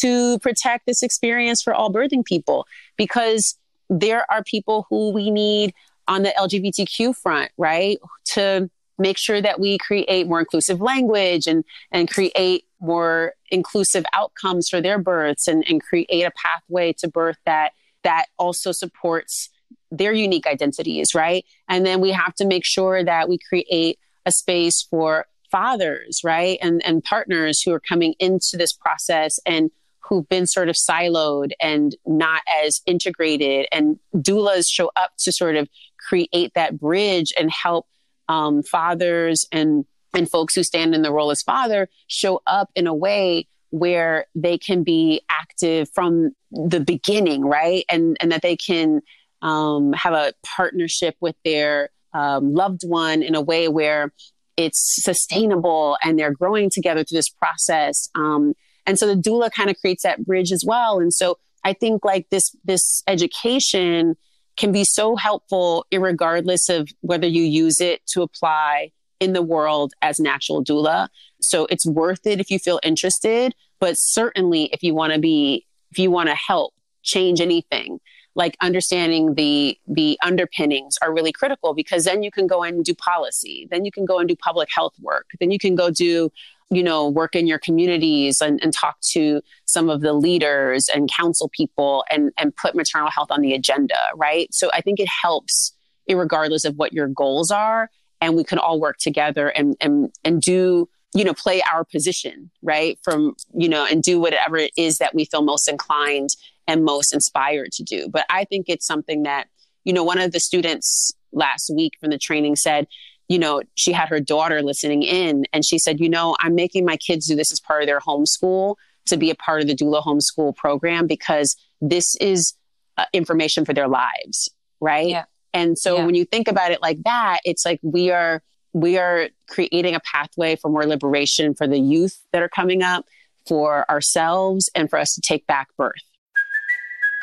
to 0.01 0.39
protect 0.39 0.85
this 0.85 1.03
experience 1.03 1.61
for 1.61 1.73
all 1.73 1.93
birthing 1.93 2.25
people 2.25 2.65
because 2.97 3.57
there 3.89 4.25
are 4.31 4.43
people 4.43 4.87
who 4.89 5.11
we 5.11 5.31
need 5.31 5.73
on 6.07 6.23
the 6.23 6.33
LGBTQ 6.37 7.15
front, 7.15 7.51
right? 7.57 7.97
To 8.33 8.69
make 8.97 9.17
sure 9.17 9.41
that 9.41 9.59
we 9.59 9.77
create 9.77 10.27
more 10.27 10.39
inclusive 10.39 10.81
language 10.81 11.47
and, 11.47 11.63
and 11.91 12.09
create 12.09 12.65
more 12.79 13.33
inclusive 13.49 14.05
outcomes 14.13 14.69
for 14.69 14.81
their 14.81 14.97
births 14.99 15.47
and, 15.47 15.65
and 15.67 15.81
create 15.81 16.23
a 16.23 16.31
pathway 16.31 16.93
to 16.93 17.07
birth 17.07 17.37
that 17.45 17.71
that 18.03 18.27
also 18.37 18.71
supports 18.71 19.49
their 19.89 20.13
unique 20.13 20.45
identities, 20.45 21.15
right? 21.15 21.43
And 21.67 21.85
then 21.85 22.01
we 22.01 22.11
have 22.11 22.35
to 22.35 22.45
make 22.45 22.63
sure 22.63 23.03
that 23.03 23.27
we 23.27 23.39
create 23.39 23.97
a 24.25 24.31
space 24.31 24.83
for 24.83 25.25
fathers, 25.51 26.21
right? 26.23 26.57
And 26.61 26.85
and 26.85 27.03
partners 27.03 27.61
who 27.61 27.71
are 27.73 27.79
coming 27.79 28.13
into 28.19 28.57
this 28.57 28.73
process 28.73 29.39
and 29.45 29.71
who've 30.07 30.27
been 30.29 30.45
sort 30.45 30.69
of 30.69 30.75
siloed 30.75 31.51
and 31.61 31.95
not 32.05 32.41
as 32.63 32.81
integrated 32.85 33.67
and 33.71 33.99
doulas 34.15 34.69
show 34.69 34.91
up 34.95 35.11
to 35.17 35.31
sort 35.31 35.55
of 35.55 35.67
create 35.99 36.51
that 36.53 36.79
bridge 36.79 37.33
and 37.39 37.51
help 37.51 37.87
um, 38.29 38.63
fathers 38.63 39.45
and 39.51 39.85
and 40.13 40.29
folks 40.29 40.55
who 40.55 40.63
stand 40.63 40.95
in 40.95 41.01
the 41.01 41.11
role 41.11 41.29
as 41.29 41.43
father 41.43 41.89
show 42.07 42.41
up 42.47 42.69
in 42.75 42.87
a 42.87 42.93
way 42.93 43.47
where 43.71 44.25
they 44.33 44.57
can 44.57 44.83
be 44.83 45.21
active 45.29 45.89
from 45.93 46.33
the 46.51 46.79
beginning, 46.79 47.41
right? 47.41 47.83
And 47.89 48.15
and 48.21 48.31
that 48.31 48.41
they 48.41 48.55
can 48.55 49.01
um, 49.41 49.93
have 49.93 50.13
a 50.13 50.33
partnership 50.43 51.15
with 51.19 51.35
their 51.43 51.89
um, 52.13 52.53
loved 52.53 52.81
one 52.85 53.21
in 53.21 53.35
a 53.35 53.41
way 53.41 53.67
where 53.67 54.13
it's 54.57 55.03
sustainable 55.03 55.97
and 56.01 56.17
they're 56.17 56.31
growing 56.31 56.69
together 56.69 57.03
through 57.03 57.17
this 57.17 57.29
process. 57.29 58.09
Um, 58.15 58.53
and 58.85 58.99
so 58.99 59.07
the 59.07 59.19
doula 59.19 59.51
kind 59.51 59.69
of 59.69 59.77
creates 59.77 60.03
that 60.03 60.25
bridge 60.25 60.51
as 60.51 60.63
well. 60.65 60.99
And 60.99 61.13
so 61.13 61.37
I 61.63 61.73
think 61.73 62.05
like 62.05 62.29
this 62.29 62.55
this 62.63 63.03
education 63.07 64.15
can 64.57 64.71
be 64.71 64.85
so 64.85 65.15
helpful, 65.15 65.85
regardless 65.91 66.69
of 66.69 66.89
whether 67.01 67.27
you 67.27 67.43
use 67.43 67.81
it 67.81 68.05
to 68.07 68.21
apply 68.21 68.91
in 69.19 69.33
the 69.33 69.41
world 69.41 69.93
as 70.01 70.19
an 70.19 70.27
actual 70.27 70.63
doula. 70.63 71.09
So 71.41 71.67
it's 71.69 71.85
worth 71.85 72.25
it 72.25 72.39
if 72.39 72.49
you 72.49 72.59
feel 72.59 72.79
interested, 72.83 73.53
but 73.79 73.97
certainly 73.97 74.65
if 74.71 74.83
you 74.83 74.93
want 74.93 75.13
to 75.13 75.19
be, 75.19 75.65
if 75.91 75.99
you 75.99 76.11
want 76.11 76.29
to 76.29 76.35
help 76.35 76.73
change 77.03 77.41
anything, 77.41 77.99
like 78.35 78.55
understanding 78.61 79.33
the 79.35 79.77
the 79.87 80.19
underpinnings 80.23 80.97
are 81.01 81.13
really 81.13 81.31
critical 81.31 81.73
because 81.73 82.03
then 82.03 82.21
you 82.21 82.29
can 82.29 82.47
go 82.47 82.63
and 82.63 82.83
do 82.83 82.93
policy 82.93 83.67
then 83.71 83.85
you 83.85 83.91
can 83.91 84.05
go 84.05 84.19
and 84.19 84.27
do 84.27 84.35
public 84.35 84.69
health 84.73 84.93
work 85.01 85.27
then 85.39 85.51
you 85.51 85.57
can 85.57 85.73
go 85.75 85.89
do 85.89 86.29
you 86.69 86.83
know 86.83 87.07
work 87.07 87.35
in 87.35 87.47
your 87.47 87.59
communities 87.59 88.41
and, 88.41 88.59
and 88.63 88.73
talk 88.73 88.99
to 89.01 89.41
some 89.65 89.89
of 89.89 90.01
the 90.01 90.13
leaders 90.13 90.89
and 90.93 91.09
council 91.15 91.49
people 91.55 92.03
and 92.09 92.31
and 92.37 92.55
put 92.55 92.75
maternal 92.75 93.09
health 93.09 93.29
on 93.29 93.41
the 93.41 93.53
agenda 93.53 93.97
right? 94.15 94.53
So 94.53 94.69
i 94.73 94.81
think 94.81 94.99
it 94.99 95.07
helps 95.23 95.73
regardless 96.09 96.65
of 96.65 96.75
what 96.75 96.93
your 96.93 97.07
goals 97.07 97.51
are 97.51 97.89
and 98.21 98.35
we 98.35 98.43
can 98.43 98.59
all 98.59 98.79
work 98.79 98.97
together 98.97 99.49
and 99.49 99.75
and 99.79 100.11
and 100.23 100.41
do 100.41 100.89
you 101.13 101.23
know 101.23 101.33
play 101.33 101.61
our 101.71 101.83
position 101.83 102.49
right? 102.61 102.97
From 103.03 103.35
you 103.53 103.69
know 103.69 103.85
and 103.85 104.01
do 104.01 104.19
whatever 104.19 104.57
it 104.57 104.71
is 104.77 104.97
that 104.97 105.13
we 105.13 105.25
feel 105.25 105.43
most 105.43 105.67
inclined 105.67 106.29
and 106.67 106.83
most 106.83 107.13
inspired 107.13 107.71
to 107.73 107.83
do. 107.83 108.09
But 108.09 108.25
i 108.29 108.43
think 108.43 108.65
it's 108.67 108.87
something 108.87 109.23
that 109.23 109.47
you 109.83 109.93
know 109.93 110.03
one 110.03 110.19
of 110.19 110.31
the 110.31 110.39
students 110.39 111.13
last 111.31 111.69
week 111.75 111.93
from 111.99 112.09
the 112.09 112.17
training 112.17 112.55
said 112.55 112.87
you 113.27 113.39
know 113.39 113.61
she 113.75 113.91
had 113.91 114.09
her 114.09 114.19
daughter 114.19 114.61
listening 114.61 115.03
in 115.03 115.45
and 115.53 115.65
she 115.65 115.79
said 115.79 115.99
you 115.99 116.09
know 116.09 116.35
i'm 116.39 116.55
making 116.55 116.85
my 116.85 116.97
kids 116.97 117.27
do 117.27 117.35
this 117.35 117.51
as 117.51 117.59
part 117.59 117.81
of 117.81 117.87
their 117.87 117.99
homeschool 117.99 118.75
to 119.05 119.17
be 119.17 119.29
a 119.29 119.35
part 119.35 119.61
of 119.61 119.67
the 119.67 119.75
doula 119.75 120.03
homeschool 120.03 120.55
program 120.55 121.07
because 121.07 121.55
this 121.81 122.15
is 122.17 122.53
uh, 122.97 123.05
information 123.13 123.65
for 123.65 123.73
their 123.73 123.87
lives 123.87 124.49
right 124.79 125.09
yeah. 125.09 125.25
And 125.55 125.77
so 125.79 125.95
yeah. 125.95 126.05
when 126.05 126.15
you 126.15 126.25
think 126.25 126.49
about 126.49 126.71
it 126.71 126.81
like 126.81 127.01
that, 127.05 127.39
it's 127.45 127.65
like 127.65 127.79
we 127.81 128.11
are 128.11 128.43
we 128.73 128.97
are 128.97 129.29
creating 129.49 129.95
a 129.95 130.01
pathway 130.01 130.57
for 130.57 130.69
more 130.69 130.85
liberation 130.85 131.55
for 131.55 131.65
the 131.65 131.79
youth 131.79 132.21
that 132.33 132.41
are 132.41 132.49
coming 132.49 132.83
up, 132.83 133.05
for 133.47 133.89
ourselves, 133.89 134.69
and 134.75 134.89
for 134.89 134.99
us 134.99 135.15
to 135.15 135.21
take 135.21 135.47
back 135.47 135.69
birth. 135.77 135.93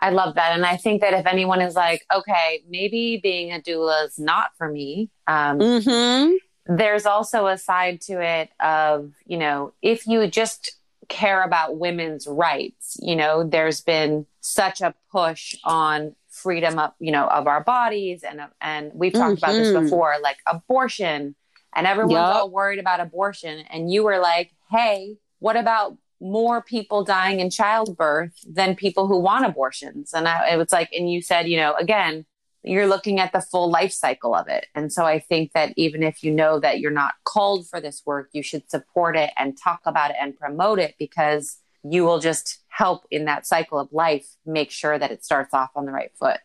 I 0.00 0.10
love 0.10 0.34
that. 0.36 0.54
And 0.54 0.64
I 0.64 0.76
think 0.76 1.02
that 1.02 1.12
if 1.12 1.26
anyone 1.26 1.60
is 1.60 1.74
like, 1.74 2.04
okay, 2.14 2.62
maybe 2.68 3.20
being 3.22 3.52
a 3.52 3.60
doula 3.60 4.06
is 4.06 4.18
not 4.18 4.56
for 4.56 4.68
me, 4.70 5.10
um, 5.26 5.58
mm-hmm. 5.58 6.74
there's 6.74 7.06
also 7.06 7.46
a 7.46 7.58
side 7.58 8.00
to 8.02 8.20
it 8.20 8.50
of, 8.60 9.12
you 9.26 9.36
know, 9.36 9.74
if 9.82 10.06
you 10.06 10.26
just 10.26 10.72
care 11.08 11.42
about 11.42 11.76
women's 11.76 12.26
rights, 12.26 12.96
you 13.00 13.14
know, 13.14 13.44
there's 13.44 13.82
been 13.82 14.26
such 14.40 14.80
a 14.80 14.94
push 15.12 15.54
on 15.64 16.14
freedom 16.28 16.78
of, 16.78 16.92
you 16.98 17.12
know, 17.12 17.26
of 17.26 17.46
our 17.46 17.62
bodies. 17.62 18.22
And, 18.22 18.40
and 18.60 18.92
we've 18.94 19.12
talked 19.12 19.36
mm-hmm. 19.36 19.44
about 19.44 19.52
this 19.52 19.68
mm-hmm. 19.68 19.84
before, 19.84 20.14
like 20.22 20.38
abortion 20.46 21.34
and 21.74 21.86
everyone's 21.86 22.12
yep. 22.12 22.36
all 22.36 22.50
worried 22.50 22.78
about 22.78 23.00
abortion. 23.00 23.64
And 23.70 23.92
you 23.92 24.02
were 24.02 24.18
like, 24.18 24.52
hey, 24.70 25.18
what 25.40 25.56
about 25.56 25.98
more 26.20 26.62
people 26.62 27.04
dying 27.04 27.40
in 27.40 27.50
childbirth 27.50 28.32
than 28.46 28.74
people 28.74 29.06
who 29.06 29.18
want 29.18 29.46
abortions. 29.46 30.12
And 30.12 30.28
I, 30.28 30.50
it 30.50 30.56
was 30.56 30.72
like, 30.72 30.90
and 30.92 31.10
you 31.10 31.22
said, 31.22 31.48
you 31.48 31.56
know, 31.56 31.74
again, 31.74 32.26
you're 32.62 32.86
looking 32.86 33.20
at 33.20 33.32
the 33.32 33.40
full 33.40 33.70
life 33.70 33.92
cycle 33.92 34.34
of 34.34 34.48
it. 34.48 34.66
And 34.74 34.92
so 34.92 35.04
I 35.04 35.18
think 35.18 35.52
that 35.52 35.72
even 35.76 36.02
if 36.02 36.22
you 36.22 36.30
know 36.30 36.60
that 36.60 36.80
you're 36.80 36.90
not 36.90 37.14
called 37.24 37.66
for 37.68 37.80
this 37.80 38.02
work, 38.04 38.28
you 38.32 38.42
should 38.42 38.70
support 38.70 39.16
it 39.16 39.30
and 39.38 39.56
talk 39.56 39.80
about 39.86 40.10
it 40.10 40.16
and 40.20 40.36
promote 40.36 40.78
it 40.78 40.94
because 40.98 41.56
you 41.82 42.04
will 42.04 42.18
just 42.18 42.58
help 42.68 43.06
in 43.10 43.24
that 43.24 43.46
cycle 43.46 43.78
of 43.78 43.88
life 43.92 44.26
make 44.44 44.70
sure 44.70 44.98
that 44.98 45.10
it 45.10 45.24
starts 45.24 45.54
off 45.54 45.70
on 45.74 45.86
the 45.86 45.92
right 45.92 46.10
foot. 46.18 46.38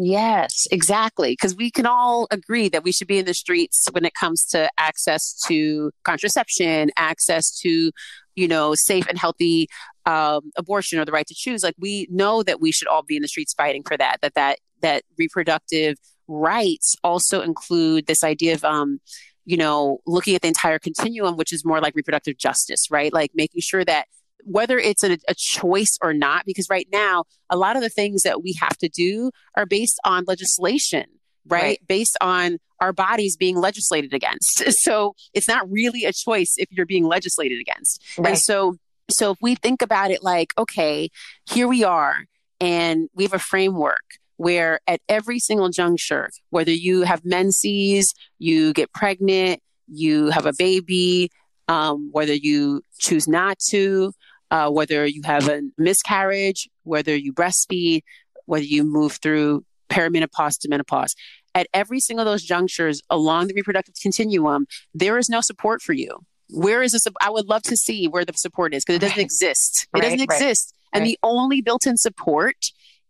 Yes, 0.00 0.68
exactly. 0.70 1.32
Because 1.32 1.56
we 1.56 1.72
can 1.72 1.84
all 1.84 2.28
agree 2.30 2.68
that 2.68 2.84
we 2.84 2.92
should 2.92 3.08
be 3.08 3.18
in 3.18 3.24
the 3.24 3.34
streets 3.34 3.88
when 3.90 4.04
it 4.04 4.14
comes 4.14 4.44
to 4.46 4.70
access 4.78 5.34
to 5.48 5.90
contraception, 6.04 6.92
access 6.96 7.50
to 7.62 7.90
you 8.38 8.48
know, 8.48 8.74
safe 8.74 9.06
and 9.08 9.18
healthy 9.18 9.68
um, 10.06 10.50
abortion 10.56 10.98
or 10.98 11.04
the 11.04 11.12
right 11.12 11.26
to 11.26 11.34
choose. 11.34 11.62
Like 11.62 11.74
we 11.78 12.06
know 12.10 12.42
that 12.42 12.60
we 12.60 12.72
should 12.72 12.88
all 12.88 13.02
be 13.02 13.16
in 13.16 13.22
the 13.22 13.28
streets 13.28 13.52
fighting 13.52 13.82
for 13.86 13.96
that. 13.96 14.18
That 14.22 14.34
that 14.34 14.58
that 14.80 15.02
reproductive 15.18 15.96
rights 16.28 16.94
also 17.02 17.40
include 17.40 18.06
this 18.06 18.22
idea 18.22 18.54
of 18.54 18.64
um, 18.64 19.00
you 19.44 19.56
know, 19.56 19.98
looking 20.06 20.34
at 20.34 20.42
the 20.42 20.48
entire 20.48 20.78
continuum, 20.78 21.36
which 21.36 21.54
is 21.54 21.64
more 21.64 21.80
like 21.80 21.94
reproductive 21.96 22.36
justice, 22.36 22.90
right? 22.90 23.12
Like 23.12 23.30
making 23.34 23.62
sure 23.62 23.82
that 23.84 24.06
whether 24.44 24.78
it's 24.78 25.02
a, 25.02 25.18
a, 25.26 25.34
choice 25.34 25.98
or 26.02 26.12
not, 26.12 26.44
because 26.44 26.68
right 26.70 26.86
now, 26.92 27.24
a 27.50 27.56
lot 27.56 27.74
of 27.74 27.82
the 27.82 27.88
things 27.88 28.22
that 28.22 28.42
we 28.42 28.54
have 28.60 28.76
to 28.78 28.88
do 28.88 29.30
are 29.56 29.66
based 29.66 29.98
on 30.04 30.24
legislation, 30.26 31.06
right? 31.48 31.62
right? 31.62 31.78
Based 31.86 32.16
on 32.20 32.58
our 32.80 32.92
bodies 32.92 33.36
being 33.36 33.56
legislated 33.56 34.12
against. 34.14 34.62
So 34.88 35.14
it's 35.34 35.48
not 35.48 35.70
really 35.70 36.04
a 36.04 36.12
choice 36.12 36.54
if 36.56 36.68
you're 36.70 36.86
being 36.86 37.04
legislated 37.04 37.60
against. 37.60 38.02
Right. 38.16 38.30
And 38.30 38.38
so, 38.38 38.76
so 39.10 39.32
if 39.32 39.38
we 39.42 39.54
think 39.54 39.82
about 39.82 40.10
it 40.10 40.22
like, 40.22 40.52
okay, 40.56 41.10
here 41.50 41.66
we 41.66 41.84
are, 41.84 42.24
and 42.60 43.08
we 43.14 43.24
have 43.24 43.34
a 43.34 43.38
framework 43.38 44.04
where 44.36 44.80
at 44.86 45.00
every 45.08 45.40
single 45.40 45.68
juncture, 45.68 46.30
whether 46.50 46.70
you 46.70 47.02
have 47.02 47.24
menses, 47.24 48.14
you 48.38 48.72
get 48.72 48.92
pregnant, 48.92 49.60
you 49.88 50.30
have 50.30 50.46
a 50.46 50.52
baby, 50.56 51.30
um, 51.66 52.10
whether 52.12 52.34
you 52.34 52.82
choose 52.98 53.26
not 53.26 53.58
to, 53.70 54.12
uh, 54.50 54.70
whether 54.70 55.04
you 55.06 55.22
have 55.24 55.48
a 55.48 55.62
miscarriage, 55.76 56.68
whether 56.84 57.14
you 57.14 57.32
breastfeed, 57.32 58.02
whether 58.46 58.64
you 58.64 58.84
move 58.84 59.18
through 59.20 59.64
perimenopause 59.88 60.58
to 60.60 60.68
menopause, 60.68 61.14
at 61.54 61.66
every 61.74 62.00
single 62.00 62.26
of 62.26 62.32
those 62.32 62.42
junctures 62.42 63.02
along 63.10 63.48
the 63.48 63.54
reproductive 63.54 63.94
continuum, 64.00 64.66
there 64.94 65.18
is 65.18 65.28
no 65.28 65.40
support 65.40 65.82
for 65.82 65.92
you. 65.92 66.18
Where 66.50 66.82
is 66.82 66.92
this? 66.92 67.06
I 67.20 67.30
would 67.30 67.46
love 67.46 67.62
to 67.64 67.76
see 67.76 68.06
where 68.06 68.24
the 68.24 68.32
support 68.34 68.72
is 68.74 68.84
because 68.84 68.96
it 68.96 69.00
doesn't 69.00 69.16
right. 69.16 69.24
exist. 69.24 69.86
It 69.94 69.98
right, 69.98 70.02
doesn't 70.04 70.18
right, 70.20 70.24
exist. 70.24 70.74
And 70.92 71.04
the 71.04 71.18
only 71.22 71.60
built 71.60 71.86
in 71.86 71.96
support 71.96 72.56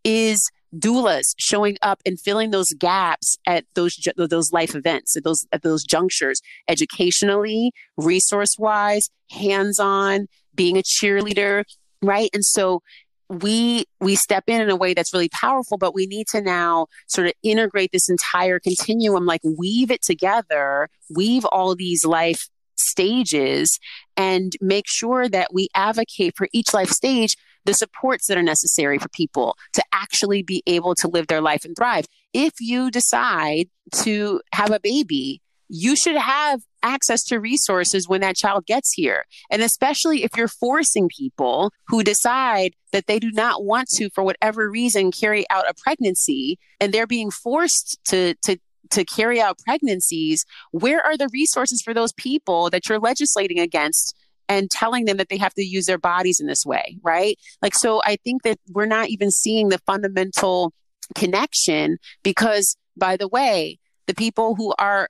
is 0.03 0.51
doulas 0.77 1.35
showing 1.39 1.77
up 1.83 2.01
and 2.05 2.21
filling 2.21 2.51
those 2.51 2.73
gaps 2.73 3.39
at 3.47 3.65
those 3.75 3.99
those 4.17 4.53
life 4.53 4.75
events 4.75 5.17
at 5.17 5.25
those 5.25 5.47
at 5.51 5.63
those 5.63 5.83
junctures 5.83 6.43
educationally 6.69 7.73
resource 7.97 8.59
wise 8.59 9.09
hands 9.31 9.79
on 9.81 10.27
being 10.55 10.77
a 10.77 10.83
cheerleader 10.83 11.65
right 12.03 12.29
and 12.35 12.45
so 12.45 12.83
we 13.29 13.85
we 14.01 14.15
step 14.15 14.45
in 14.47 14.61
in 14.61 14.71
a 14.71 14.77
way 14.77 14.95
that's 14.95 15.13
really 15.13 15.29
powerful 15.29 15.77
but 15.77 15.95
we 15.95 16.07
need 16.07 16.27
to 16.27 16.41
now 16.41 16.87
sort 17.07 17.27
of 17.27 17.33
integrate 17.43 17.93
this 17.93 18.09
entire 18.09 18.59
continuum 18.59 19.27
like 19.27 19.43
weave 19.45 19.91
it 19.91 20.03
together 20.03 20.89
weave 21.11 21.45
all 21.47 21.75
these 21.75 22.07
life 22.07 22.49
stages 22.77 23.79
and 24.17 24.55
make 24.61 24.89
sure 24.89 25.29
that 25.29 25.53
we 25.53 25.69
advocate 25.75 26.37
for 26.37 26.49
each 26.53 26.73
life 26.73 26.91
stage 26.91 27.37
the 27.65 27.75
supports 27.75 28.27
that 28.27 28.39
are 28.39 28.43
necessary 28.43 28.99
for 28.99 29.09
people 29.11 29.57
to 29.75 29.83
actually 29.93 30.43
be 30.43 30.63
able 30.67 30.95
to 30.95 31.09
live 31.09 31.27
their 31.27 31.43
life 31.43 31.65
and 31.65 31.77
thrive. 31.77 32.07
If 32.33 32.55
you 32.61 32.91
decide 32.91 33.69
to 34.05 34.41
have 34.53 34.71
a 34.71 34.81
baby, 34.81 35.43
you 35.69 35.95
should 35.95 36.17
have 36.17 36.63
access 36.83 37.25
to 37.25 37.41
resources 37.41 38.09
when 38.09 38.21
that 38.21 38.37
child 38.37 38.67
gets 38.67 38.93
here. 38.93 39.25
And 39.51 39.63
especially 39.63 40.25
if 40.25 40.37
you're 40.37 40.49
forcing 40.49 41.09
people 41.09 41.73
who 41.89 42.03
decide 42.03 42.75
that 42.93 43.07
they 43.07 43.19
do 43.19 43.31
not 43.31 43.65
want 43.65 43.89
to, 43.91 44.11
for 44.11 44.25
whatever 44.25 44.71
reason, 44.71 45.11
carry 45.11 45.49
out 45.51 45.69
a 45.69 45.75
pregnancy 45.75 46.59
and 46.81 46.93
they're 46.93 47.07
being 47.07 47.31
forced 47.31 47.99
to, 48.07 48.35
to, 48.43 48.59
to 48.91 49.05
carry 49.05 49.41
out 49.41 49.59
pregnancies, 49.59 50.45
where 50.71 51.05
are 51.05 51.17
the 51.17 51.29
resources 51.33 51.83
for 51.83 51.93
those 51.93 52.13
people 52.13 52.71
that 52.71 52.89
you're 52.89 52.99
legislating 52.99 53.59
against 53.59 54.17
and 54.49 54.71
telling 54.71 55.05
them 55.05 55.19
that 55.19 55.29
they 55.29 55.37
have 55.37 55.55
to 55.55 55.63
use 55.63 55.87
their 55.87 55.99
bodies 55.99 56.41
in 56.41 56.47
this 56.47 56.65
way, 56.65 56.99
right? 57.03 57.39
Like, 57.61 57.75
so 57.75 58.01
I 58.05 58.17
think 58.25 58.43
that 58.45 58.59
we're 58.73 58.87
not 58.87 59.09
even 59.09 59.31
seeing 59.31 59.69
the 59.69 59.79
fundamental 59.79 60.73
connection 61.15 61.99
because, 62.23 62.77
by 62.97 63.17
the 63.17 63.29
way, 63.29 63.79
the 64.07 64.15
people 64.15 64.55
who 64.55 64.75
are 64.79 65.09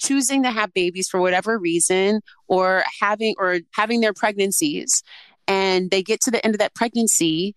choosing 0.00 0.42
to 0.42 0.50
have 0.50 0.72
babies 0.72 1.08
for 1.08 1.20
whatever 1.20 1.58
reason 1.58 2.20
or 2.48 2.84
having 3.00 3.34
or 3.38 3.60
having 3.74 4.00
their 4.00 4.12
pregnancies 4.12 5.02
and 5.46 5.90
they 5.90 6.02
get 6.02 6.20
to 6.20 6.30
the 6.30 6.44
end 6.44 6.54
of 6.54 6.58
that 6.58 6.74
pregnancy 6.74 7.54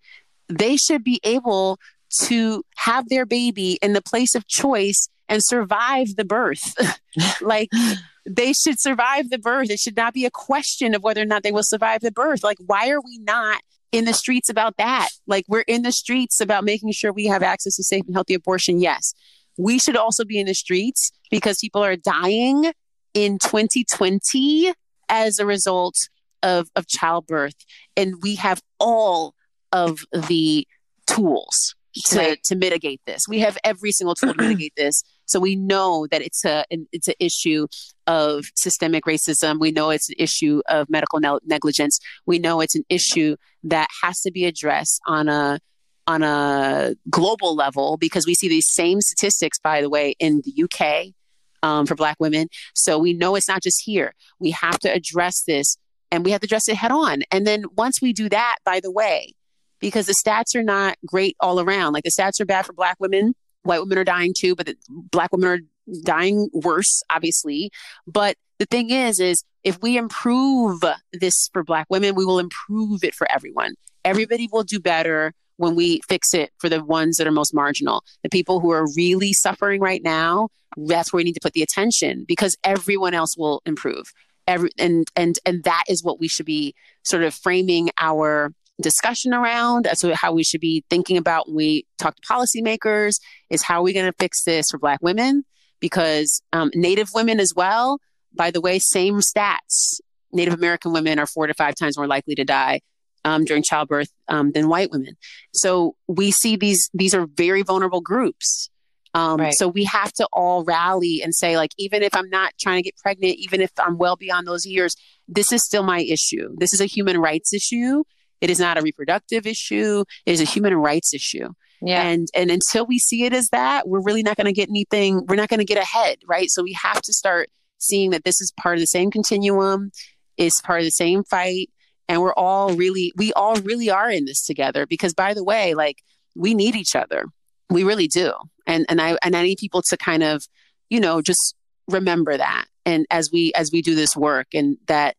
they 0.48 0.76
should 0.76 1.02
be 1.02 1.20
able 1.24 1.78
to 2.20 2.62
have 2.76 3.08
their 3.08 3.26
baby 3.26 3.78
in 3.82 3.92
the 3.92 4.02
place 4.02 4.34
of 4.34 4.46
choice 4.46 5.08
and 5.28 5.42
survive 5.44 6.16
the 6.16 6.24
birth 6.24 6.74
like 7.40 7.70
they 8.26 8.52
should 8.52 8.80
survive 8.80 9.30
the 9.30 9.38
birth. 9.38 9.70
It 9.70 9.80
should 9.80 9.96
not 9.96 10.14
be 10.14 10.24
a 10.24 10.30
question 10.30 10.94
of 10.94 11.02
whether 11.02 11.22
or 11.22 11.26
not 11.26 11.42
they 11.42 11.52
will 11.52 11.62
survive 11.62 12.00
the 12.00 12.12
birth. 12.12 12.42
Like, 12.42 12.58
why 12.64 12.88
are 12.88 13.00
we 13.00 13.18
not 13.18 13.60
in 13.92 14.04
the 14.04 14.14
streets 14.14 14.48
about 14.48 14.76
that? 14.78 15.08
Like, 15.26 15.44
we're 15.48 15.64
in 15.66 15.82
the 15.82 15.92
streets 15.92 16.40
about 16.40 16.64
making 16.64 16.92
sure 16.92 17.12
we 17.12 17.26
have 17.26 17.42
access 17.42 17.76
to 17.76 17.84
safe 17.84 18.04
and 18.06 18.14
healthy 18.14 18.34
abortion. 18.34 18.80
Yes. 18.80 19.14
We 19.56 19.78
should 19.78 19.96
also 19.96 20.24
be 20.24 20.38
in 20.38 20.46
the 20.46 20.54
streets 20.54 21.12
because 21.30 21.58
people 21.58 21.82
are 21.82 21.96
dying 21.96 22.72
in 23.12 23.38
2020 23.38 24.72
as 25.08 25.38
a 25.38 25.46
result 25.46 25.94
of, 26.42 26.68
of 26.76 26.86
childbirth. 26.86 27.54
And 27.96 28.14
we 28.22 28.34
have 28.36 28.60
all 28.78 29.34
of 29.72 30.00
the 30.12 30.66
tools 31.06 31.74
to, 32.06 32.18
right. 32.18 32.42
to 32.44 32.56
mitigate 32.56 33.00
this. 33.06 33.28
We 33.28 33.40
have 33.40 33.56
every 33.64 33.92
single 33.92 34.14
tool 34.14 34.34
to 34.34 34.42
mitigate 34.42 34.74
this. 34.76 35.02
So 35.26 35.40
we 35.40 35.56
know 35.56 36.06
that 36.10 36.22
it's 36.22 36.44
a 36.44 36.64
it's 36.70 37.08
an 37.08 37.14
issue 37.18 37.66
of 38.06 38.44
systemic 38.54 39.04
racism. 39.04 39.58
We 39.58 39.70
know 39.70 39.90
it's 39.90 40.10
an 40.10 40.16
issue 40.18 40.60
of 40.68 40.90
medical 40.90 41.18
ne- 41.20 41.38
negligence. 41.46 41.98
We 42.26 42.38
know 42.38 42.60
it's 42.60 42.74
an 42.74 42.84
issue 42.88 43.36
that 43.64 43.88
has 44.02 44.20
to 44.22 44.30
be 44.30 44.44
addressed 44.44 45.00
on 45.06 45.28
a 45.28 45.60
on 46.06 46.22
a 46.22 46.94
global 47.10 47.54
level 47.54 47.96
because 47.96 48.26
we 48.26 48.34
see 48.34 48.48
these 48.48 48.68
same 48.68 49.00
statistics, 49.00 49.58
by 49.58 49.80
the 49.80 49.88
way, 49.88 50.14
in 50.18 50.42
the 50.44 50.64
UK 50.64 51.14
um, 51.62 51.86
for 51.86 51.94
Black 51.94 52.16
women. 52.20 52.48
So 52.74 52.98
we 52.98 53.14
know 53.14 53.34
it's 53.36 53.48
not 53.48 53.62
just 53.62 53.82
here. 53.84 54.14
We 54.38 54.50
have 54.50 54.78
to 54.80 54.92
address 54.92 55.42
this 55.42 55.76
and 56.10 56.24
we 56.24 56.30
have 56.32 56.40
to 56.40 56.46
address 56.46 56.68
it 56.68 56.76
head 56.76 56.92
on. 56.92 57.22
And 57.30 57.46
then 57.46 57.64
once 57.76 58.02
we 58.02 58.12
do 58.12 58.28
that, 58.28 58.56
by 58.64 58.80
the 58.80 58.90
way, 58.90 59.34
because 59.80 60.06
the 60.06 60.14
stats 60.14 60.54
are 60.54 60.62
not 60.62 60.96
great 61.06 61.36
all 61.40 61.60
around, 61.60 61.92
like 61.92 62.04
the 62.04 62.10
stats 62.10 62.40
are 62.40 62.46
bad 62.46 62.66
for 62.66 62.72
Black 62.72 62.96
women 63.00 63.34
white 63.64 63.80
women 63.80 63.98
are 63.98 64.04
dying 64.04 64.32
too, 64.36 64.54
but 64.54 64.72
black 64.88 65.32
women 65.32 65.48
are 65.48 65.58
dying 66.02 66.48
worse, 66.52 67.02
obviously. 67.10 67.70
But 68.06 68.36
the 68.58 68.66
thing 68.66 68.90
is, 68.90 69.18
is 69.18 69.42
if 69.64 69.80
we 69.82 69.96
improve 69.96 70.82
this 71.12 71.48
for 71.52 71.64
black 71.64 71.86
women, 71.90 72.14
we 72.14 72.24
will 72.24 72.38
improve 72.38 73.02
it 73.02 73.14
for 73.14 73.30
everyone. 73.30 73.74
Everybody 74.04 74.48
will 74.52 74.62
do 74.62 74.78
better 74.78 75.32
when 75.56 75.74
we 75.74 76.00
fix 76.08 76.34
it 76.34 76.50
for 76.58 76.68
the 76.68 76.84
ones 76.84 77.16
that 77.16 77.26
are 77.26 77.32
most 77.32 77.54
marginal. 77.54 78.02
The 78.22 78.28
people 78.28 78.60
who 78.60 78.70
are 78.70 78.86
really 78.96 79.32
suffering 79.32 79.80
right 79.80 80.02
now, 80.02 80.48
that's 80.76 81.12
where 81.12 81.18
we 81.18 81.24
need 81.24 81.34
to 81.34 81.40
put 81.40 81.52
the 81.52 81.62
attention 81.62 82.24
because 82.26 82.56
everyone 82.64 83.14
else 83.14 83.36
will 83.36 83.62
improve. 83.64 84.12
Every, 84.46 84.70
and 84.78 85.06
and 85.16 85.38
and 85.46 85.64
that 85.64 85.84
is 85.88 86.04
what 86.04 86.20
we 86.20 86.28
should 86.28 86.46
be 86.46 86.74
sort 87.02 87.22
of 87.22 87.34
framing 87.34 87.90
our 87.98 88.52
discussion 88.80 89.32
around 89.32 89.88
to 89.96 90.14
how 90.16 90.32
we 90.32 90.42
should 90.42 90.60
be 90.60 90.84
thinking 90.90 91.16
about 91.16 91.46
when 91.46 91.56
we 91.56 91.86
talk 91.98 92.16
to 92.16 92.22
policymakers 92.22 93.20
is 93.48 93.62
how 93.62 93.80
are 93.80 93.82
we 93.84 93.92
going 93.92 94.10
to 94.10 94.16
fix 94.18 94.42
this 94.42 94.70
for 94.70 94.78
Black 94.78 94.98
women? 95.00 95.44
Because 95.80 96.42
um, 96.52 96.70
Native 96.74 97.10
women 97.14 97.40
as 97.40 97.54
well, 97.54 98.00
by 98.34 98.50
the 98.50 98.60
way, 98.60 98.78
same 98.78 99.20
stats. 99.20 100.00
Native 100.32 100.54
American 100.54 100.92
women 100.92 101.18
are 101.18 101.26
four 101.26 101.46
to 101.46 101.54
five 101.54 101.76
times 101.76 101.96
more 101.96 102.08
likely 102.08 102.34
to 102.34 102.44
die 102.44 102.80
um, 103.24 103.44
during 103.44 103.62
childbirth 103.62 104.08
um, 104.28 104.52
than 104.52 104.68
white 104.68 104.90
women. 104.90 105.16
So 105.52 105.96
we 106.08 106.30
see 106.30 106.56
these 106.56 106.90
these 106.94 107.14
are 107.14 107.26
very 107.26 107.62
vulnerable 107.62 108.00
groups. 108.00 108.70
Um, 109.14 109.38
right. 109.38 109.54
So 109.54 109.68
we 109.68 109.84
have 109.84 110.12
to 110.14 110.26
all 110.32 110.64
rally 110.64 111.20
and 111.22 111.32
say, 111.32 111.56
like, 111.56 111.70
even 111.78 112.02
if 112.02 112.16
I'm 112.16 112.28
not 112.30 112.52
trying 112.60 112.78
to 112.78 112.82
get 112.82 112.96
pregnant, 112.96 113.36
even 113.38 113.60
if 113.60 113.70
I'm 113.78 113.96
well 113.96 114.16
beyond 114.16 114.46
those 114.48 114.66
years, 114.66 114.96
this 115.28 115.52
is 115.52 115.64
still 115.64 115.84
my 115.84 116.00
issue. 116.00 116.48
This 116.58 116.72
is 116.72 116.80
a 116.80 116.86
human 116.86 117.18
rights 117.18 117.54
issue. 117.54 118.02
It 118.40 118.50
is 118.50 118.58
not 118.58 118.76
a 118.76 118.82
reproductive 118.82 119.46
issue. 119.46 120.04
It 120.26 120.32
is 120.32 120.40
a 120.40 120.44
human 120.44 120.74
rights 120.74 121.14
issue. 121.14 121.50
Yeah. 121.80 122.02
And 122.02 122.28
and 122.34 122.50
until 122.50 122.86
we 122.86 122.98
see 122.98 123.24
it 123.24 123.32
as 123.32 123.48
that, 123.52 123.88
we're 123.88 124.02
really 124.02 124.22
not 124.22 124.36
going 124.36 124.46
to 124.46 124.52
get 124.52 124.68
anything. 124.68 125.24
We're 125.28 125.36
not 125.36 125.48
going 125.48 125.60
to 125.60 125.64
get 125.64 125.78
ahead, 125.78 126.18
right? 126.26 126.48
So 126.50 126.62
we 126.62 126.76
have 126.82 127.00
to 127.00 127.12
start 127.12 127.50
seeing 127.78 128.10
that 128.10 128.24
this 128.24 128.40
is 128.40 128.52
part 128.60 128.76
of 128.76 128.80
the 128.80 128.86
same 128.86 129.10
continuum, 129.10 129.90
is 130.36 130.60
part 130.64 130.80
of 130.80 130.86
the 130.86 130.90
same 130.90 131.22
fight, 131.24 131.70
and 132.08 132.20
we're 132.20 132.34
all 132.34 132.74
really 132.74 133.12
we 133.16 133.32
all 133.32 133.56
really 133.56 133.90
are 133.90 134.10
in 134.10 134.24
this 134.24 134.44
together. 134.44 134.86
Because 134.86 135.14
by 135.14 135.34
the 135.34 135.44
way, 135.44 135.74
like 135.74 135.98
we 136.34 136.54
need 136.54 136.76
each 136.76 136.94
other. 136.94 137.26
We 137.70 137.84
really 137.84 138.08
do. 138.08 138.32
And 138.66 138.86
and 138.88 139.00
I 139.00 139.16
and 139.22 139.36
I 139.36 139.42
need 139.42 139.58
people 139.58 139.82
to 139.88 139.96
kind 139.96 140.22
of, 140.22 140.46
you 140.90 141.00
know, 141.00 141.22
just 141.22 141.54
remember 141.88 142.36
that. 142.36 142.66
And 142.86 143.06
as 143.10 143.30
we 143.32 143.52
as 143.54 143.70
we 143.72 143.82
do 143.82 143.94
this 143.94 144.16
work 144.16 144.48
and 144.54 144.76
that 144.86 145.16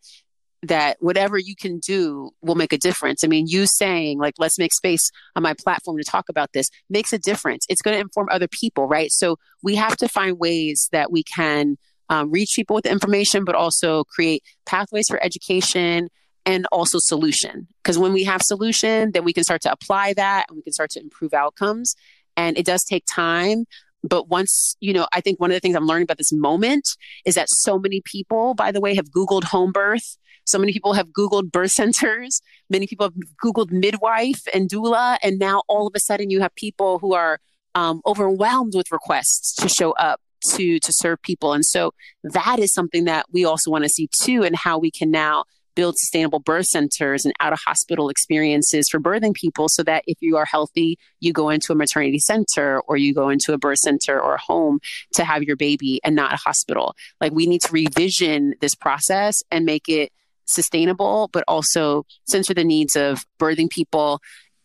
that 0.63 0.97
whatever 0.99 1.37
you 1.37 1.55
can 1.55 1.79
do 1.79 2.31
will 2.41 2.55
make 2.55 2.73
a 2.73 2.77
difference. 2.77 3.23
I 3.23 3.27
mean, 3.27 3.45
you 3.47 3.67
saying, 3.67 4.17
like, 4.17 4.33
let's 4.39 4.57
make 4.57 4.73
space 4.73 5.11
on 5.35 5.43
my 5.43 5.53
platform 5.53 5.97
to 5.97 6.03
talk 6.03 6.27
about 6.27 6.53
this 6.53 6.69
makes 6.89 7.13
a 7.13 7.19
difference. 7.19 7.65
It's 7.69 7.81
going 7.81 7.95
to 7.95 8.01
inform 8.01 8.29
other 8.31 8.47
people, 8.47 8.87
right? 8.87 9.11
So 9.11 9.37
we 9.61 9.75
have 9.75 9.95
to 9.97 10.07
find 10.07 10.39
ways 10.39 10.89
that 10.91 11.11
we 11.11 11.23
can 11.23 11.77
um, 12.09 12.31
reach 12.31 12.53
people 12.55 12.75
with 12.75 12.85
information, 12.85 13.45
but 13.45 13.55
also 13.55 14.03
create 14.05 14.43
pathways 14.65 15.07
for 15.07 15.23
education 15.23 16.09
and 16.45 16.67
also 16.71 16.99
solution. 16.99 17.67
Because 17.83 17.97
when 17.97 18.13
we 18.13 18.23
have 18.23 18.41
solution, 18.41 19.11
then 19.11 19.23
we 19.23 19.33
can 19.33 19.43
start 19.43 19.61
to 19.61 19.71
apply 19.71 20.13
that 20.13 20.45
and 20.47 20.55
we 20.55 20.63
can 20.63 20.73
start 20.73 20.91
to 20.91 20.99
improve 20.99 21.33
outcomes. 21.33 21.95
And 22.37 22.57
it 22.57 22.65
does 22.65 22.83
take 22.83 23.05
time, 23.05 23.65
but 24.03 24.27
once 24.29 24.75
you 24.81 24.93
know 24.93 25.07
i 25.13 25.19
think 25.19 25.39
one 25.39 25.49
of 25.49 25.55
the 25.55 25.59
things 25.59 25.75
i'm 25.75 25.87
learning 25.87 26.03
about 26.03 26.19
this 26.19 26.31
moment 26.31 26.87
is 27.25 27.33
that 27.33 27.49
so 27.49 27.79
many 27.79 28.01
people 28.05 28.53
by 28.53 28.71
the 28.71 28.79
way 28.79 28.93
have 28.93 29.09
googled 29.09 29.45
home 29.45 29.71
birth 29.71 30.17
so 30.45 30.59
many 30.59 30.71
people 30.71 30.93
have 30.93 31.09
Googled 31.09 31.51
birth 31.51 31.71
centers. 31.81 32.41
Many 32.69 32.87
people 32.87 33.07
have 33.07 33.15
Googled 33.43 33.71
midwife 33.71 34.43
and 34.53 34.69
doula. 34.69 35.17
And 35.21 35.37
now 35.39 35.63
all 35.67 35.87
of 35.87 35.93
a 35.95 35.99
sudden 35.99 36.29
you 36.29 36.41
have 36.41 36.55
people 36.55 36.99
who 36.99 37.13
are 37.13 37.39
um, 37.73 38.01
overwhelmed 38.05 38.73
with 38.75 38.91
requests 38.91 39.53
to 39.55 39.67
show 39.67 39.91
up 39.93 40.21
to, 40.51 40.79
to 40.79 40.93
serve 40.93 41.21
people. 41.23 41.53
And 41.53 41.65
so 41.65 41.93
that 42.23 42.59
is 42.59 42.71
something 42.71 43.05
that 43.05 43.25
we 43.31 43.43
also 43.43 43.71
want 43.71 43.83
to 43.83 43.89
see 43.89 44.07
too, 44.21 44.43
and 44.43 44.55
how 44.55 44.77
we 44.77 44.91
can 44.91 45.11
now 45.11 45.45
build 45.75 45.97
sustainable 45.97 46.39
birth 46.39 46.65
centers 46.65 47.25
and 47.25 47.33
out 47.39 47.53
of 47.53 47.59
hospital 47.65 48.09
experiences 48.09 48.87
for 48.89 48.99
birthing 48.99 49.33
people 49.33 49.69
so 49.69 49.83
that 49.83 50.03
if 50.07 50.17
you 50.21 50.37
are 50.37 50.45
healthy, 50.45 50.97
you 51.19 51.33
go 51.33 51.49
into 51.49 51.71
a 51.71 51.75
maternity 51.75 52.19
center 52.19 52.81
or 52.87 52.97
you 52.97 53.13
go 53.13 53.29
into 53.29 53.53
a 53.53 53.57
birth 53.57 53.79
center 53.79 54.19
or 54.19 54.35
a 54.35 54.41
home 54.41 54.79
to 55.13 55.23
have 55.23 55.43
your 55.43 55.55
baby 55.55 55.99
and 56.03 56.15
not 56.15 56.33
a 56.33 56.37
hospital. 56.37 56.95
Like 57.21 57.33
we 57.33 57.45
need 57.45 57.61
to 57.61 57.71
revision 57.71 58.55
this 58.61 58.75
process 58.75 59.43
and 59.51 59.65
make 59.65 59.87
it 59.87 60.11
sustainable, 60.45 61.29
but 61.33 61.43
also 61.47 62.05
center 62.27 62.53
the 62.53 62.63
needs 62.63 62.95
of 62.95 63.25
birthing 63.39 63.69
people 63.69 64.21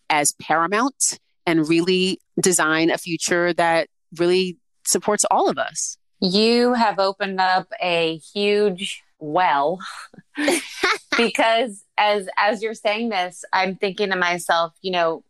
as 0.08 0.32
paramount 0.40 1.18
and 1.46 1.68
really 1.68 2.20
design 2.40 2.90
a 2.90 2.98
future 2.98 3.52
that 3.54 3.88
really 4.18 4.56
supports 4.86 5.24
all 5.30 5.48
of 5.48 5.58
us. 5.58 5.96
You 6.20 6.74
have 6.74 6.98
opened 6.98 7.40
up 7.40 7.72
a 7.80 8.20
huge 8.34 9.02
well 9.20 9.78
because 11.16 11.84
as 11.98 12.28
as 12.36 12.62
you're 12.62 12.74
saying 12.74 13.10
this, 13.10 13.44
I'm 13.52 13.76
thinking 13.76 14.10
to 14.10 14.16
myself, 14.16 14.74
you 14.82 14.92
know, 14.92 15.24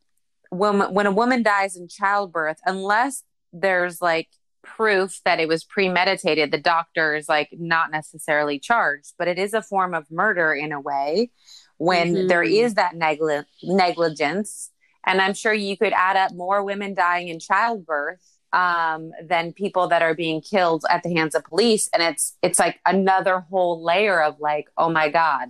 when 0.50 0.81
when 0.94 1.07
a 1.07 1.12
woman 1.12 1.42
dies 1.42 1.76
in 1.76 1.88
childbirth, 1.88 2.59
unless 2.64 3.22
there's 3.53 4.00
like 4.00 4.29
proof 4.62 5.20
that 5.24 5.40
it 5.40 5.48
was 5.48 5.64
premeditated, 5.64 6.50
the 6.50 6.59
doctor 6.59 7.14
is 7.14 7.29
like 7.29 7.48
not 7.53 7.90
necessarily 7.90 8.59
charged, 8.59 9.14
but 9.18 9.29
it 9.29 9.38
is 9.38 9.55
a 9.55 9.62
form 9.62 9.94
of 9.94 10.11
murder 10.11 10.53
in 10.53 10.72
a 10.72 10.81
way 10.81 11.31
when 11.79 12.14
mm-hmm. 12.14 12.26
there 12.29 12.42
is 12.42 12.74
that 12.74 12.94
negli- 12.94 13.42
negligence 13.62 14.70
And 15.07 15.20
I'm 15.20 15.35
sure 15.35 15.55
you 15.55 15.79
could 15.79 15.94
add 15.94 16.16
up 16.16 16.33
more 16.35 16.62
women 16.62 16.94
dying 16.94 17.29
in 17.29 17.40
childbirth 17.40 18.30
um, 18.53 19.13
than 19.23 19.53
people 19.53 19.89
that 19.89 20.03
are 20.03 20.15
being 20.15 20.41
killed 20.41 20.85
at 20.91 21.03
the 21.03 21.15
hands 21.15 21.35
of 21.35 21.45
police. 21.45 21.89
And 21.93 22.03
it's 22.03 22.37
it's 22.43 22.59
like 22.59 22.81
another 22.87 23.41
whole 23.41 23.83
layer 23.83 24.23
of 24.23 24.41
like, 24.41 24.69
oh 24.77 24.91
my 24.91 25.09
God. 25.09 25.49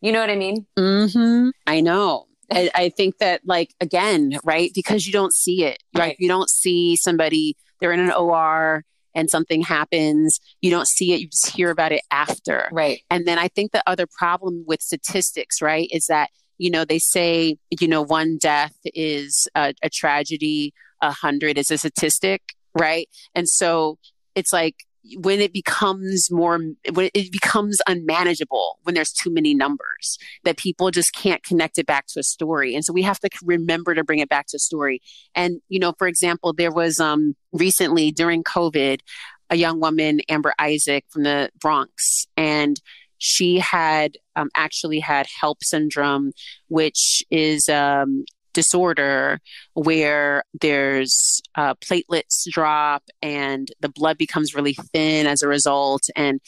You 0.00 0.12
know 0.12 0.20
what 0.20 0.30
I 0.30 0.36
mean? 0.36 0.66
Mm-hmm. 0.78 1.50
I 1.66 1.80
know. 1.80 2.26
I, 2.50 2.70
I 2.74 2.88
think 2.88 3.18
that 3.18 3.42
like 3.44 3.74
again, 3.80 4.38
right? 4.44 4.70
Because 4.74 5.06
you 5.06 5.12
don't 5.12 5.34
see 5.34 5.64
it. 5.64 5.82
Right? 5.94 6.00
right. 6.00 6.16
You 6.18 6.28
don't 6.28 6.50
see 6.50 6.96
somebody, 6.96 7.56
they're 7.80 7.92
in 7.92 8.00
an 8.00 8.12
OR 8.12 8.84
and 9.14 9.28
something 9.30 9.62
happens, 9.62 10.40
you 10.60 10.70
don't 10.70 10.88
see 10.88 11.12
it, 11.12 11.20
you 11.20 11.28
just 11.28 11.54
hear 11.54 11.70
about 11.70 11.92
it 11.92 12.02
after. 12.10 12.68
Right. 12.72 13.00
And 13.10 13.26
then 13.26 13.38
I 13.38 13.48
think 13.48 13.72
the 13.72 13.82
other 13.86 14.06
problem 14.06 14.64
with 14.66 14.80
statistics, 14.80 15.60
right, 15.60 15.88
is 15.90 16.06
that, 16.06 16.30
you 16.58 16.70
know, 16.70 16.84
they 16.84 16.98
say, 16.98 17.56
you 17.80 17.88
know, 17.88 18.02
one 18.02 18.38
death 18.38 18.74
is 18.84 19.48
a, 19.54 19.74
a 19.82 19.90
tragedy, 19.90 20.72
a 21.02 21.12
hundred 21.12 21.58
is 21.58 21.70
a 21.70 21.78
statistic, 21.78 22.42
right? 22.74 23.08
And 23.34 23.48
so 23.48 23.98
it's 24.34 24.52
like 24.52 24.76
when 25.16 25.40
it 25.40 25.52
becomes 25.52 26.30
more 26.30 26.58
when 26.92 27.10
it 27.14 27.32
becomes 27.32 27.78
unmanageable 27.88 28.78
when 28.82 28.94
there's 28.94 29.12
too 29.12 29.32
many 29.32 29.54
numbers 29.54 30.18
that 30.44 30.58
people 30.58 30.90
just 30.90 31.14
can't 31.14 31.42
connect 31.42 31.78
it 31.78 31.86
back 31.86 32.06
to 32.06 32.20
a 32.20 32.22
story 32.22 32.74
and 32.74 32.84
so 32.84 32.92
we 32.92 33.02
have 33.02 33.18
to 33.18 33.30
remember 33.42 33.94
to 33.94 34.04
bring 34.04 34.18
it 34.18 34.28
back 34.28 34.46
to 34.46 34.56
a 34.56 34.60
story 34.60 35.00
and 35.34 35.60
you 35.68 35.78
know 35.78 35.94
for 35.96 36.06
example 36.06 36.52
there 36.52 36.70
was 36.70 37.00
um 37.00 37.34
recently 37.52 38.12
during 38.12 38.44
covid 38.44 39.00
a 39.48 39.56
young 39.56 39.80
woman 39.80 40.20
amber 40.28 40.52
isaac 40.58 41.04
from 41.08 41.22
the 41.22 41.50
bronx 41.58 42.26
and 42.36 42.80
she 43.22 43.58
had 43.58 44.16
um, 44.34 44.48
actually 44.56 44.98
had 44.98 45.26
HELLP 45.26 45.62
syndrome 45.62 46.32
which 46.68 47.22
is 47.30 47.68
um, 47.68 48.24
disorder 48.52 49.40
where 49.74 50.44
there's 50.60 51.40
uh, 51.56 51.74
platelets 51.74 52.44
drop 52.50 53.04
and 53.22 53.70
the 53.80 53.88
blood 53.88 54.18
becomes 54.18 54.54
really 54.54 54.74
thin 54.92 55.26
as 55.26 55.42
a 55.42 55.48
result. 55.48 56.02
And 56.16 56.40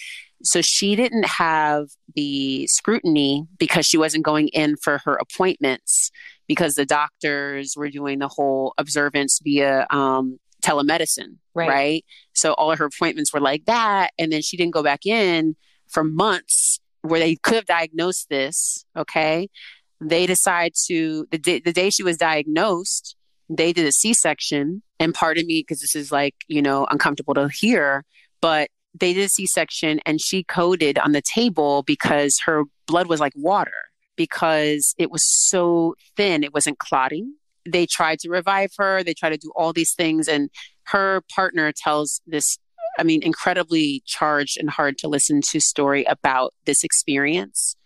so 0.43 0.61
she 0.61 0.97
didn't 0.97 1.27
have 1.27 1.87
the 2.15 2.67
scrutiny 2.67 3.47
because 3.59 3.87
she 3.87 3.97
wasn't 3.97 4.25
going 4.25 4.49
in 4.49 4.77
for 4.77 5.01
her 5.05 5.15
appointments 5.15 6.11
because 6.49 6.75
the 6.75 6.87
doctors 6.87 7.75
were 7.77 7.88
doing 7.88 8.19
the 8.19 8.29
whole 8.29 8.75
observance 8.77 9.38
via 9.43 9.87
um, 9.91 10.38
telemedicine, 10.62 11.37
right. 11.55 11.69
right? 11.69 12.05
So 12.35 12.53
all 12.55 12.73
of 12.73 12.79
her 12.79 12.87
appointments 12.87 13.33
were 13.33 13.41
like 13.41 13.67
that. 13.67 14.11
And 14.19 14.33
then 14.33 14.43
she 14.43 14.57
didn't 14.57 14.75
go 14.75 14.83
back 14.83 15.07
in 15.07 15.57
for 15.88 16.03
months 16.03 16.81
where 17.03 17.21
they 17.21 17.37
could 17.37 17.55
have 17.55 17.67
diagnosed 17.67 18.29
this. 18.29 18.85
Okay 18.97 19.49
they 20.03 20.27
decide 20.27 20.73
to 20.87 21.27
the 21.31 21.38
day, 21.38 21.61
the 21.61 21.73
day 21.73 21.91
she 21.91 22.03
was 22.03 22.17
diagnosed 22.17 23.17
they 23.57 23.73
did 23.73 23.87
a 23.87 23.93
c-section. 23.93 24.83
And 24.99 25.12
pardon 25.12 25.47
me 25.47 25.61
because 25.61 25.81
this 25.81 25.97
is 25.97 26.12
like 26.12 26.35
you 26.49 26.62
know 26.62 26.87
uncomfortable 26.91 27.35
to 27.35 27.49
hear 27.49 28.05
but 28.41 28.69
they 28.95 29.15
did 29.15 29.25
a 29.25 29.29
c-section 29.29 30.01
and 30.05 30.21
she 30.21 30.45
coded 30.45 30.99
on 30.99 31.12
the 31.12 31.23
table 31.23 31.83
because 31.83 32.38
her 32.45 32.65
blood 32.87 33.09
was 33.09 33.21
like 33.21 33.33
water 33.37 33.73
because 34.17 34.95
it 34.99 35.11
was 35.11 35.23
so 35.49 35.95
thin 36.17 36.45
it 36.45 36.55
wasn't 36.55 36.79
clotting. 36.79 37.35
They 37.69 37.87
tried 37.87 38.21
to 38.21 38.29
revive 38.29 38.71
her 38.79 39.03
they 39.03 39.15
tried 39.15 39.31
to 39.31 39.38
do 39.38 39.53
all 39.57 39.73
these 39.73 39.95
things 39.95 40.29
and 40.29 40.51
her 40.85 41.23
partner 41.35 41.73
tells 41.73 42.21
this 42.27 42.59
i 42.99 43.03
mean 43.03 43.23
incredibly 43.23 44.03
charged 44.07 44.57
and 44.59 44.69
hard 44.69 44.99
to 44.99 45.09
listen 45.09 45.41
to 45.41 45.61
story 45.61 46.05
about 46.05 46.53
this 46.65 46.83
experience 46.85 47.77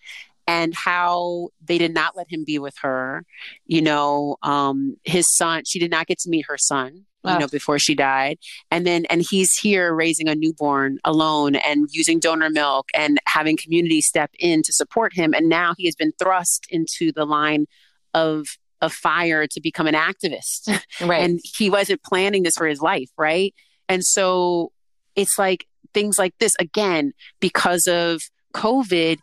and 0.46 0.74
how 0.74 1.48
they 1.64 1.78
did 1.78 1.92
not 1.92 2.16
let 2.16 2.30
him 2.30 2.44
be 2.44 2.58
with 2.58 2.74
her. 2.82 3.24
You 3.66 3.82
know, 3.82 4.36
um, 4.42 4.96
his 5.04 5.26
son, 5.34 5.64
she 5.66 5.78
did 5.78 5.90
not 5.90 6.06
get 6.06 6.18
to 6.20 6.30
meet 6.30 6.46
her 6.48 6.58
son. 6.58 7.06
You 7.24 7.40
know, 7.40 7.48
before 7.48 7.80
she 7.80 7.96
died. 7.96 8.38
And 8.70 8.86
then, 8.86 9.04
and 9.06 9.20
he's 9.20 9.52
here 9.58 9.92
raising 9.92 10.28
a 10.28 10.36
newborn 10.36 11.00
alone 11.04 11.56
and 11.56 11.88
using 11.90 12.20
donor 12.20 12.50
milk 12.50 12.86
and 12.94 13.18
having 13.26 13.56
community 13.56 14.00
step 14.00 14.30
in 14.38 14.62
to 14.62 14.72
support 14.72 15.12
him. 15.12 15.34
And 15.34 15.48
now 15.48 15.74
he 15.76 15.86
has 15.86 15.96
been 15.96 16.12
thrust 16.20 16.68
into 16.70 17.10
the 17.10 17.24
line 17.24 17.66
of 18.14 18.46
of 18.80 18.92
fire 18.92 19.46
to 19.48 19.60
become 19.60 19.88
an 19.88 19.94
activist. 19.94 20.80
Right. 21.00 21.22
and 21.22 21.40
he 21.42 21.68
wasn't 21.68 22.02
planning 22.04 22.44
this 22.44 22.54
for 22.56 22.66
his 22.66 22.80
life, 22.80 23.10
right? 23.18 23.52
And 23.88 24.04
so 24.04 24.70
it's 25.16 25.36
like 25.38 25.66
things 25.92 26.18
like 26.18 26.34
this 26.38 26.54
again 26.58 27.12
because 27.40 27.86
of 27.86 28.22
COVID, 28.54 29.18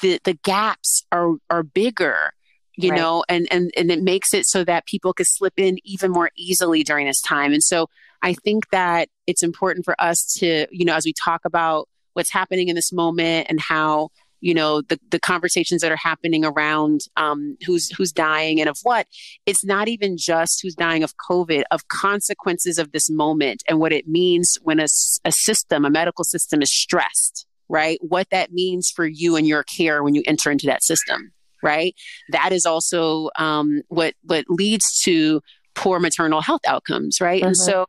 the 0.00 0.20
the 0.24 0.34
gaps 0.44 1.04
are 1.12 1.34
are 1.50 1.62
bigger 1.62 2.32
you 2.76 2.90
right. 2.90 2.98
know 2.98 3.24
and 3.28 3.46
and 3.50 3.70
and 3.76 3.90
it 3.90 4.02
makes 4.02 4.34
it 4.34 4.46
so 4.46 4.64
that 4.64 4.86
people 4.86 5.12
could 5.12 5.26
slip 5.26 5.54
in 5.56 5.78
even 5.84 6.10
more 6.10 6.30
easily 6.36 6.82
during 6.82 7.06
this 7.06 7.20
time 7.20 7.52
and 7.52 7.62
so 7.62 7.88
i 8.22 8.32
think 8.32 8.68
that 8.70 9.08
it's 9.26 9.42
important 9.42 9.84
for 9.84 9.94
us 9.98 10.24
to 10.38 10.66
you 10.70 10.84
know 10.84 10.94
as 10.94 11.04
we 11.04 11.12
talk 11.24 11.42
about 11.44 11.88
what's 12.14 12.32
happening 12.32 12.68
in 12.68 12.74
this 12.74 12.92
moment 12.92 13.46
and 13.48 13.60
how 13.60 14.08
you 14.44 14.52
know 14.52 14.82
the 14.82 15.00
the 15.10 15.18
conversations 15.18 15.80
that 15.80 15.90
are 15.90 15.96
happening 15.96 16.44
around 16.44 17.00
um, 17.16 17.56
who's 17.64 17.90
who's 17.96 18.12
dying 18.12 18.60
and 18.60 18.68
of 18.68 18.78
what 18.82 19.06
it's 19.46 19.64
not 19.64 19.88
even 19.88 20.16
just 20.18 20.60
who's 20.62 20.74
dying 20.74 21.02
of 21.02 21.14
covid 21.16 21.62
of 21.70 21.88
consequences 21.88 22.78
of 22.78 22.92
this 22.92 23.10
moment 23.10 23.62
and 23.68 23.80
what 23.80 23.92
it 23.92 24.06
means 24.06 24.58
when 24.62 24.78
a, 24.78 24.86
a 25.24 25.32
system 25.32 25.84
a 25.84 25.90
medical 25.90 26.24
system 26.24 26.60
is 26.60 26.72
stressed 26.72 27.46
right? 27.74 27.98
What 28.02 28.28
that 28.30 28.52
means 28.52 28.88
for 28.88 29.04
you 29.04 29.34
and 29.34 29.48
your 29.48 29.64
care 29.64 30.04
when 30.04 30.14
you 30.14 30.22
enter 30.26 30.48
into 30.48 30.66
that 30.66 30.84
system, 30.84 31.32
right? 31.60 31.92
That 32.28 32.52
is 32.52 32.64
also 32.64 33.30
um, 33.36 33.82
what 33.88 34.14
what 34.22 34.44
leads 34.48 35.00
to 35.00 35.40
poor 35.74 35.98
maternal 35.98 36.40
health 36.40 36.60
outcomes, 36.68 37.20
right? 37.20 37.40
Mm-hmm. 37.40 37.48
And 37.48 37.56
so 37.56 37.84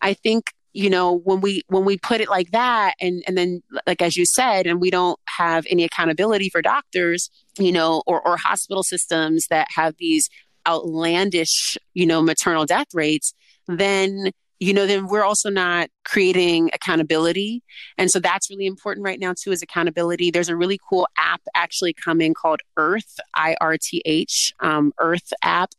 I 0.00 0.14
think 0.14 0.52
you 0.72 0.88
know 0.88 1.18
when 1.24 1.40
we 1.40 1.62
when 1.66 1.84
we 1.84 1.98
put 1.98 2.20
it 2.20 2.28
like 2.28 2.52
that 2.52 2.94
and 3.00 3.24
and 3.26 3.36
then 3.36 3.60
like 3.88 4.00
as 4.00 4.16
you 4.16 4.24
said 4.24 4.68
and 4.68 4.80
we 4.80 4.90
don't 4.90 5.18
have 5.26 5.66
any 5.68 5.84
accountability 5.84 6.48
for 6.48 6.60
doctors 6.60 7.30
you 7.60 7.70
know 7.70 8.02
or 8.08 8.20
or 8.26 8.36
hospital 8.36 8.82
systems 8.82 9.46
that 9.50 9.68
have 9.72 9.94
these 9.98 10.28
outlandish 10.66 11.78
you 11.94 12.04
know 12.04 12.20
maternal 12.20 12.66
death 12.66 12.88
rates 12.92 13.34
then 13.68 14.32
you 14.64 14.72
know, 14.72 14.86
then 14.86 15.08
we're 15.08 15.24
also 15.24 15.50
not 15.50 15.90
creating 16.06 16.70
accountability. 16.72 17.62
And 17.98 18.10
so 18.10 18.18
that's 18.18 18.48
really 18.48 18.64
important 18.64 19.04
right 19.04 19.20
now, 19.20 19.34
too, 19.38 19.52
is 19.52 19.62
accountability. 19.62 20.30
There's 20.30 20.48
a 20.48 20.56
really 20.56 20.80
cool 20.88 21.06
app 21.18 21.42
actually 21.54 21.92
coming 21.92 22.32
called 22.32 22.60
Irth, 22.78 23.18
I 23.34 23.56
R 23.60 23.76
T 23.76 24.00
H, 24.06 24.54
um, 24.60 24.92
Irth 24.98 25.32
app. 25.42 25.70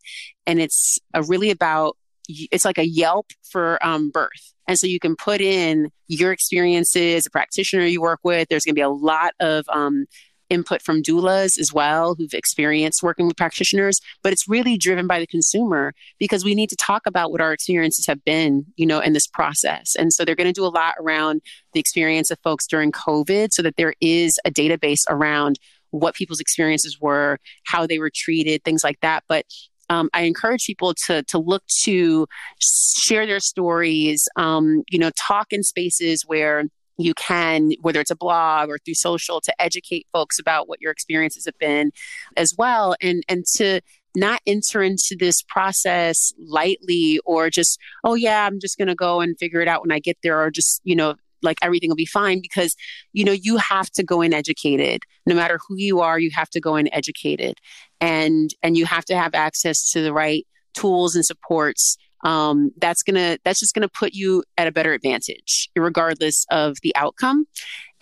And 0.45 0.61
it's 0.61 0.99
a 1.15 1.23
really 1.23 1.49
about, 1.49 1.97
it's 2.29 2.65
like 2.65 2.77
a 2.77 2.87
Yelp 2.87 3.25
for 3.49 3.83
um, 3.83 4.11
birth. 4.11 4.53
And 4.67 4.77
so 4.77 4.85
you 4.85 4.99
can 4.99 5.15
put 5.15 5.41
in 5.41 5.89
your 6.07 6.31
experiences, 6.31 7.25
a 7.25 7.31
practitioner 7.31 7.85
you 7.85 8.01
work 8.01 8.19
with. 8.23 8.49
There's 8.49 8.65
going 8.65 8.75
to 8.75 8.79
be 8.79 8.81
a 8.81 8.89
lot 8.89 9.33
of 9.39 9.65
um, 9.69 10.05
input 10.49 10.81
from 10.81 11.01
doulas 11.01 11.59
as 11.59 11.71
well 11.73 12.15
who've 12.15 12.33
experienced 12.33 13.01
working 13.03 13.27
with 13.27 13.37
practitioners 13.37 13.99
but 14.23 14.31
it's 14.31 14.47
really 14.47 14.77
driven 14.77 15.07
by 15.07 15.19
the 15.19 15.27
consumer 15.27 15.93
because 16.19 16.43
we 16.43 16.55
need 16.55 16.69
to 16.69 16.75
talk 16.75 17.03
about 17.05 17.31
what 17.31 17.41
our 17.41 17.53
experiences 17.53 18.05
have 18.05 18.23
been 18.25 18.65
you 18.75 18.85
know 18.85 18.99
in 18.99 19.13
this 19.13 19.27
process 19.27 19.95
and 19.95 20.13
so 20.13 20.23
they're 20.23 20.35
going 20.35 20.45
to 20.45 20.53
do 20.53 20.65
a 20.65 20.67
lot 20.67 20.95
around 20.99 21.41
the 21.73 21.79
experience 21.79 22.31
of 22.31 22.39
folks 22.43 22.67
during 22.67 22.91
covid 22.91 23.51
so 23.51 23.61
that 23.61 23.75
there 23.75 23.93
is 24.01 24.39
a 24.45 24.51
database 24.51 25.01
around 25.09 25.59
what 25.91 26.15
people's 26.15 26.39
experiences 26.39 26.97
were 26.99 27.39
how 27.65 27.87
they 27.87 27.99
were 27.99 28.11
treated 28.13 28.63
things 28.63 28.83
like 28.83 28.99
that 29.01 29.23
but 29.27 29.45
um, 29.89 30.09
I 30.13 30.21
encourage 30.21 30.65
people 30.65 30.93
to 31.05 31.23
to 31.23 31.37
look 31.37 31.63
to 31.83 32.27
share 32.59 33.25
their 33.25 33.39
stories. 33.39 34.27
Um, 34.35 34.83
you 34.89 34.99
know, 34.99 35.11
talk 35.27 35.47
in 35.51 35.63
spaces 35.63 36.23
where 36.25 36.65
you 36.97 37.13
can, 37.13 37.71
whether 37.81 37.99
it's 37.99 38.11
a 38.11 38.15
blog 38.15 38.69
or 38.69 38.77
through 38.77 38.93
social, 38.93 39.41
to 39.41 39.61
educate 39.61 40.07
folks 40.13 40.39
about 40.39 40.67
what 40.67 40.81
your 40.81 40.91
experiences 40.91 41.45
have 41.45 41.57
been 41.59 41.91
as 42.37 42.53
well. 42.57 42.95
And, 43.01 43.23
and 43.27 43.45
to 43.55 43.81
not 44.15 44.41
enter 44.47 44.81
into 44.81 45.15
this 45.19 45.41
process 45.41 46.33
lightly 46.39 47.19
or 47.25 47.49
just, 47.49 47.79
oh, 48.03 48.15
yeah, 48.15 48.45
I'm 48.45 48.59
just 48.59 48.77
going 48.77 48.87
to 48.87 48.95
go 48.95 49.19
and 49.19 49.37
figure 49.37 49.61
it 49.61 49.67
out 49.67 49.81
when 49.81 49.91
I 49.91 49.99
get 49.99 50.17
there 50.23 50.41
or 50.41 50.49
just, 50.51 50.81
you 50.83 50.95
know, 50.95 51.15
like 51.41 51.57
everything 51.61 51.89
will 51.89 51.95
be 51.95 52.05
fine 52.05 52.41
because 52.41 52.75
you 53.13 53.23
know 53.23 53.31
you 53.31 53.57
have 53.57 53.89
to 53.91 54.03
go 54.03 54.21
in 54.21 54.33
educated 54.33 55.03
no 55.25 55.35
matter 55.35 55.59
who 55.67 55.75
you 55.77 55.99
are 55.99 56.17
you 56.17 56.31
have 56.33 56.49
to 56.49 56.59
go 56.59 56.75
in 56.75 56.91
educated 56.93 57.59
and 58.01 58.55
and 58.63 58.77
you 58.77 58.85
have 58.85 59.05
to 59.05 59.15
have 59.15 59.35
access 59.35 59.91
to 59.91 60.01
the 60.01 60.11
right 60.11 60.47
tools 60.73 61.15
and 61.15 61.23
supports 61.23 61.97
um, 62.25 62.71
that's 62.77 63.03
gonna 63.03 63.37
that's 63.45 63.59
just 63.59 63.73
gonna 63.75 63.87
put 63.87 64.13
you 64.13 64.43
at 64.57 64.67
a 64.67 64.71
better 64.71 64.93
advantage 64.93 65.69
regardless 65.75 66.45
of 66.49 66.77
the 66.81 66.93
outcome. 66.95 67.45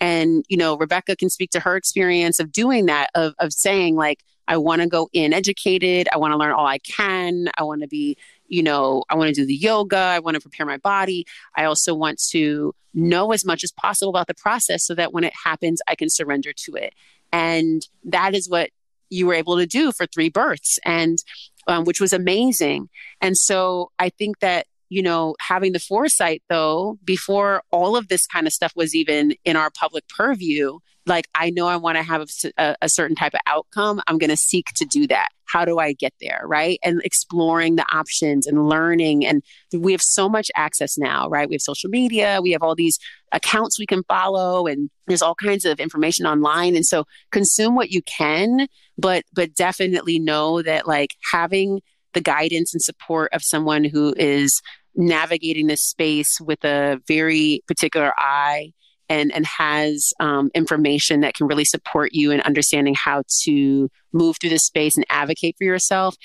And 0.00 0.44
you 0.48 0.56
know 0.56 0.76
rebecca 0.76 1.14
can 1.14 1.30
speak 1.30 1.50
to 1.50 1.60
her 1.60 1.76
experience 1.76 2.40
of 2.40 2.50
doing 2.50 2.86
that 2.86 3.10
of, 3.14 3.34
of 3.38 3.52
saying 3.52 3.94
like 3.94 4.24
i 4.48 4.56
want 4.56 4.82
to 4.82 4.88
go 4.88 5.08
in 5.12 5.32
educated. 5.32 6.08
I 6.12 6.18
want 6.18 6.32
to 6.32 6.38
learn 6.38 6.52
all 6.52 6.66
i 6.66 6.78
can. 6.78 7.48
I 7.58 7.62
want 7.62 7.82
to 7.82 7.88
be 7.88 8.16
you 8.48 8.62
know 8.62 9.04
i 9.10 9.14
want 9.14 9.28
to 9.28 9.40
do 9.40 9.46
the 9.46 9.54
yoga. 9.54 9.98
I 9.98 10.18
want 10.18 10.36
to 10.36 10.40
prepare 10.40 10.66
my 10.66 10.78
body. 10.78 11.26
I 11.56 11.64
also 11.64 11.94
want 11.94 12.20
to 12.30 12.74
know 12.94 13.32
as 13.32 13.44
much 13.44 13.62
as 13.62 13.72
possible 13.72 14.10
about 14.10 14.28
the 14.28 14.34
process 14.34 14.86
so 14.86 14.94
that 14.94 15.12
when 15.12 15.24
it 15.24 15.34
happens 15.44 15.82
i 15.86 15.94
can 15.94 16.08
surrender 16.08 16.52
to 16.64 16.74
it. 16.76 16.94
And 17.30 17.86
that 18.04 18.34
is 18.34 18.48
what 18.48 18.70
you 19.10 19.26
were 19.26 19.34
able 19.34 19.56
to 19.58 19.66
do 19.66 19.92
for 19.92 20.06
three 20.06 20.28
births. 20.28 20.78
And 20.84 21.18
um, 21.66 21.84
which 21.84 22.00
was 22.00 22.12
amazing. 22.12 22.88
And 23.20 23.36
so 23.36 23.90
I 23.98 24.10
think 24.10 24.40
that 24.40 24.66
you 24.90 25.02
know, 25.02 25.34
having 25.40 25.72
the 25.72 25.80
foresight 25.80 26.42
though, 26.48 26.98
before 27.02 27.62
all 27.72 27.96
of 27.96 28.08
this 28.08 28.26
kind 28.26 28.46
of 28.46 28.52
stuff 28.52 28.72
was 28.76 28.94
even 28.94 29.34
in 29.44 29.56
our 29.56 29.70
public 29.70 30.06
purview, 30.08 30.78
like 31.06 31.26
I 31.34 31.50
know 31.50 31.66
I 31.66 31.76
want 31.76 31.96
to 31.96 32.02
have 32.02 32.26
a, 32.56 32.76
a, 32.80 32.88
certain 32.88 33.16
type 33.16 33.34
of 33.34 33.40
outcome. 33.46 34.00
I'm 34.06 34.18
going 34.18 34.30
to 34.30 34.36
seek 34.36 34.66
to 34.76 34.84
do 34.84 35.06
that. 35.08 35.28
How 35.54 35.64
do 35.64 35.78
I 35.78 35.92
get 35.92 36.12
there? 36.20 36.42
Right. 36.46 36.80
And 36.82 37.00
exploring 37.04 37.76
the 37.76 37.86
options 37.94 38.44
and 38.44 38.68
learning. 38.68 39.24
And 39.24 39.40
we 39.72 39.92
have 39.92 40.02
so 40.02 40.28
much 40.28 40.50
access 40.56 40.98
now, 40.98 41.28
right? 41.28 41.48
We 41.48 41.54
have 41.54 41.62
social 41.62 41.88
media, 41.90 42.40
we 42.42 42.50
have 42.50 42.62
all 42.64 42.74
these 42.74 42.98
accounts 43.30 43.78
we 43.78 43.86
can 43.86 44.02
follow, 44.08 44.66
and 44.66 44.90
there's 45.06 45.22
all 45.22 45.36
kinds 45.36 45.64
of 45.64 45.78
information 45.78 46.26
online. 46.26 46.74
And 46.74 46.84
so 46.84 47.04
consume 47.30 47.76
what 47.76 47.90
you 47.90 48.02
can, 48.02 48.66
but, 48.98 49.22
but 49.32 49.54
definitely 49.54 50.18
know 50.18 50.60
that 50.60 50.88
like 50.88 51.10
having 51.32 51.80
the 52.14 52.20
guidance 52.20 52.74
and 52.74 52.82
support 52.82 53.32
of 53.32 53.44
someone 53.44 53.84
who 53.84 54.12
is 54.16 54.60
navigating 54.96 55.68
this 55.68 55.82
space 55.82 56.40
with 56.40 56.64
a 56.64 57.00
very 57.06 57.62
particular 57.68 58.12
eye 58.18 58.72
and 59.08 59.32
and 59.32 59.46
has 59.46 60.12
um, 60.20 60.50
information 60.54 61.20
that 61.20 61.34
can 61.34 61.46
really 61.46 61.64
support 61.64 62.12
you 62.12 62.30
in 62.30 62.40
understanding 62.42 62.94
how 62.94 63.22
to 63.42 63.90
move 64.12 64.36
through 64.38 64.50
this 64.50 64.64
space 64.64 64.96
and 64.96 65.06
advocate 65.08 65.56
for 65.58 65.64
yourself 65.64 66.16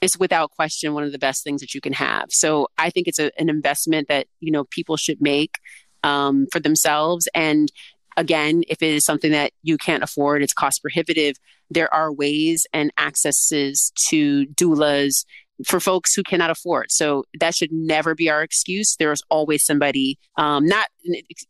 is 0.00 0.18
without 0.18 0.50
question 0.52 0.94
one 0.94 1.02
of 1.02 1.12
the 1.12 1.18
best 1.18 1.42
things 1.42 1.60
that 1.60 1.74
you 1.74 1.80
can 1.80 1.92
have. 1.92 2.26
So 2.30 2.68
i 2.78 2.90
think 2.90 3.08
it's 3.08 3.18
a, 3.18 3.30
an 3.40 3.48
investment 3.48 4.08
that 4.08 4.26
you 4.40 4.52
know 4.52 4.64
people 4.64 4.96
should 4.96 5.20
make 5.20 5.56
um, 6.04 6.46
for 6.52 6.60
themselves. 6.60 7.28
And 7.34 7.70
again 8.16 8.62
if 8.68 8.82
it 8.82 8.94
is 8.94 9.04
something 9.04 9.30
that 9.32 9.52
you 9.62 9.78
can't 9.78 10.02
afford 10.02 10.42
it's 10.42 10.52
cost 10.52 10.82
prohibitive 10.82 11.36
there 11.70 11.92
are 11.94 12.12
ways 12.12 12.66
and 12.72 12.92
accesses 12.98 13.92
to 14.08 14.44
doulas 14.48 15.24
for 15.66 15.80
folks 15.80 16.14
who 16.14 16.22
cannot 16.22 16.50
afford. 16.50 16.86
So 16.90 17.24
that 17.40 17.54
should 17.54 17.72
never 17.72 18.14
be 18.14 18.30
our 18.30 18.42
excuse. 18.42 18.96
There's 18.98 19.22
always 19.30 19.64
somebody, 19.64 20.18
um, 20.36 20.66
not 20.66 20.88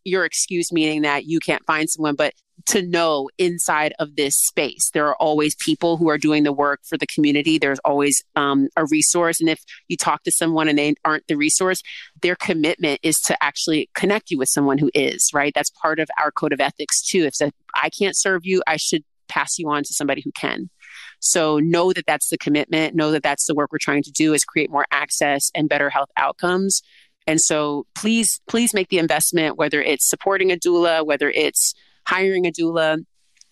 your 0.05 0.25
excuse 0.25 0.73
meaning 0.73 1.03
that 1.03 1.27
you 1.27 1.41
can't 1.41 1.65
find 1.67 1.89
someone, 1.91 2.15
but 2.15 2.33
to 2.67 2.83
know 2.83 3.29
inside 3.39 3.95
of 3.99 4.17
this 4.17 4.35
space, 4.37 4.91
there 4.93 5.07
are 5.07 5.17
always 5.17 5.55
people 5.57 5.97
who 5.97 6.09
are 6.09 6.19
doing 6.19 6.43
the 6.43 6.53
work 6.53 6.81
for 6.89 6.99
the 6.99 7.07
community. 7.07 7.59
There's 7.59 7.79
always 7.81 8.23
um, 8.35 8.69
a 8.77 8.85
resource. 8.87 9.41
And 9.41 9.49
if 9.49 9.61
you 9.89 9.97
talk 9.97 10.23
to 10.25 10.33
someone 10.33 10.69
and 10.69 10.79
they 10.79 10.95
aren't 11.05 11.27
the 11.29 11.37
resource, 11.37 11.83
their 12.21 12.37
commitment 12.37 13.01
is 13.03 13.17
to 13.27 13.41
actually 13.43 13.89
connect 13.95 14.31
you 14.31 14.39
with 14.39 14.49
someone 14.49 14.79
who 14.79 14.91
is, 14.95 15.31
right? 15.33 15.53
That's 15.55 15.71
part 15.71 16.01
of 16.01 16.09
our 16.21 16.33
code 16.33 16.53
of 16.53 16.61
ethics 16.61 17.03
too. 17.03 17.29
If 17.33 17.53
I 17.75 17.91
can't 17.91 18.17
serve 18.17 18.45
you, 18.45 18.63
I 18.67 18.77
should 18.77 19.05
pass 19.29 19.59
you 19.59 19.71
on 19.71 19.85
to 19.85 19.95
somebody 19.95 20.23
who 20.25 20.33
can. 20.33 20.71
So 21.21 21.59
know 21.59 21.93
that 21.93 22.07
that's 22.07 22.29
the 22.29 22.39
commitment. 22.39 22.95
Know 22.95 23.11
that 23.13 23.23
that's 23.23 23.47
the 23.47 23.55
work 23.55 23.73
we're 23.73 23.79
trying 23.79 24.03
to 24.05 24.11
do 24.11 24.35
is 24.35 24.45
create 24.45 24.71
more 24.71 24.87
access 24.91 25.51
and 25.55 25.69
better 25.69 25.91
health 25.91 26.11
outcomes. 26.17 26.83
And 27.27 27.41
so 27.41 27.87
please, 27.95 28.41
please 28.49 28.73
make 28.73 28.89
the 28.89 28.99
investment, 28.99 29.57
whether 29.57 29.83
it's 29.83 30.09
supporting 30.09 30.51
a 30.51 30.57
doula, 30.57 31.05
whether 31.05 31.31
it's 31.31 31.75
hiring 32.07 32.47
a 32.47 32.51
doula, 32.51 33.05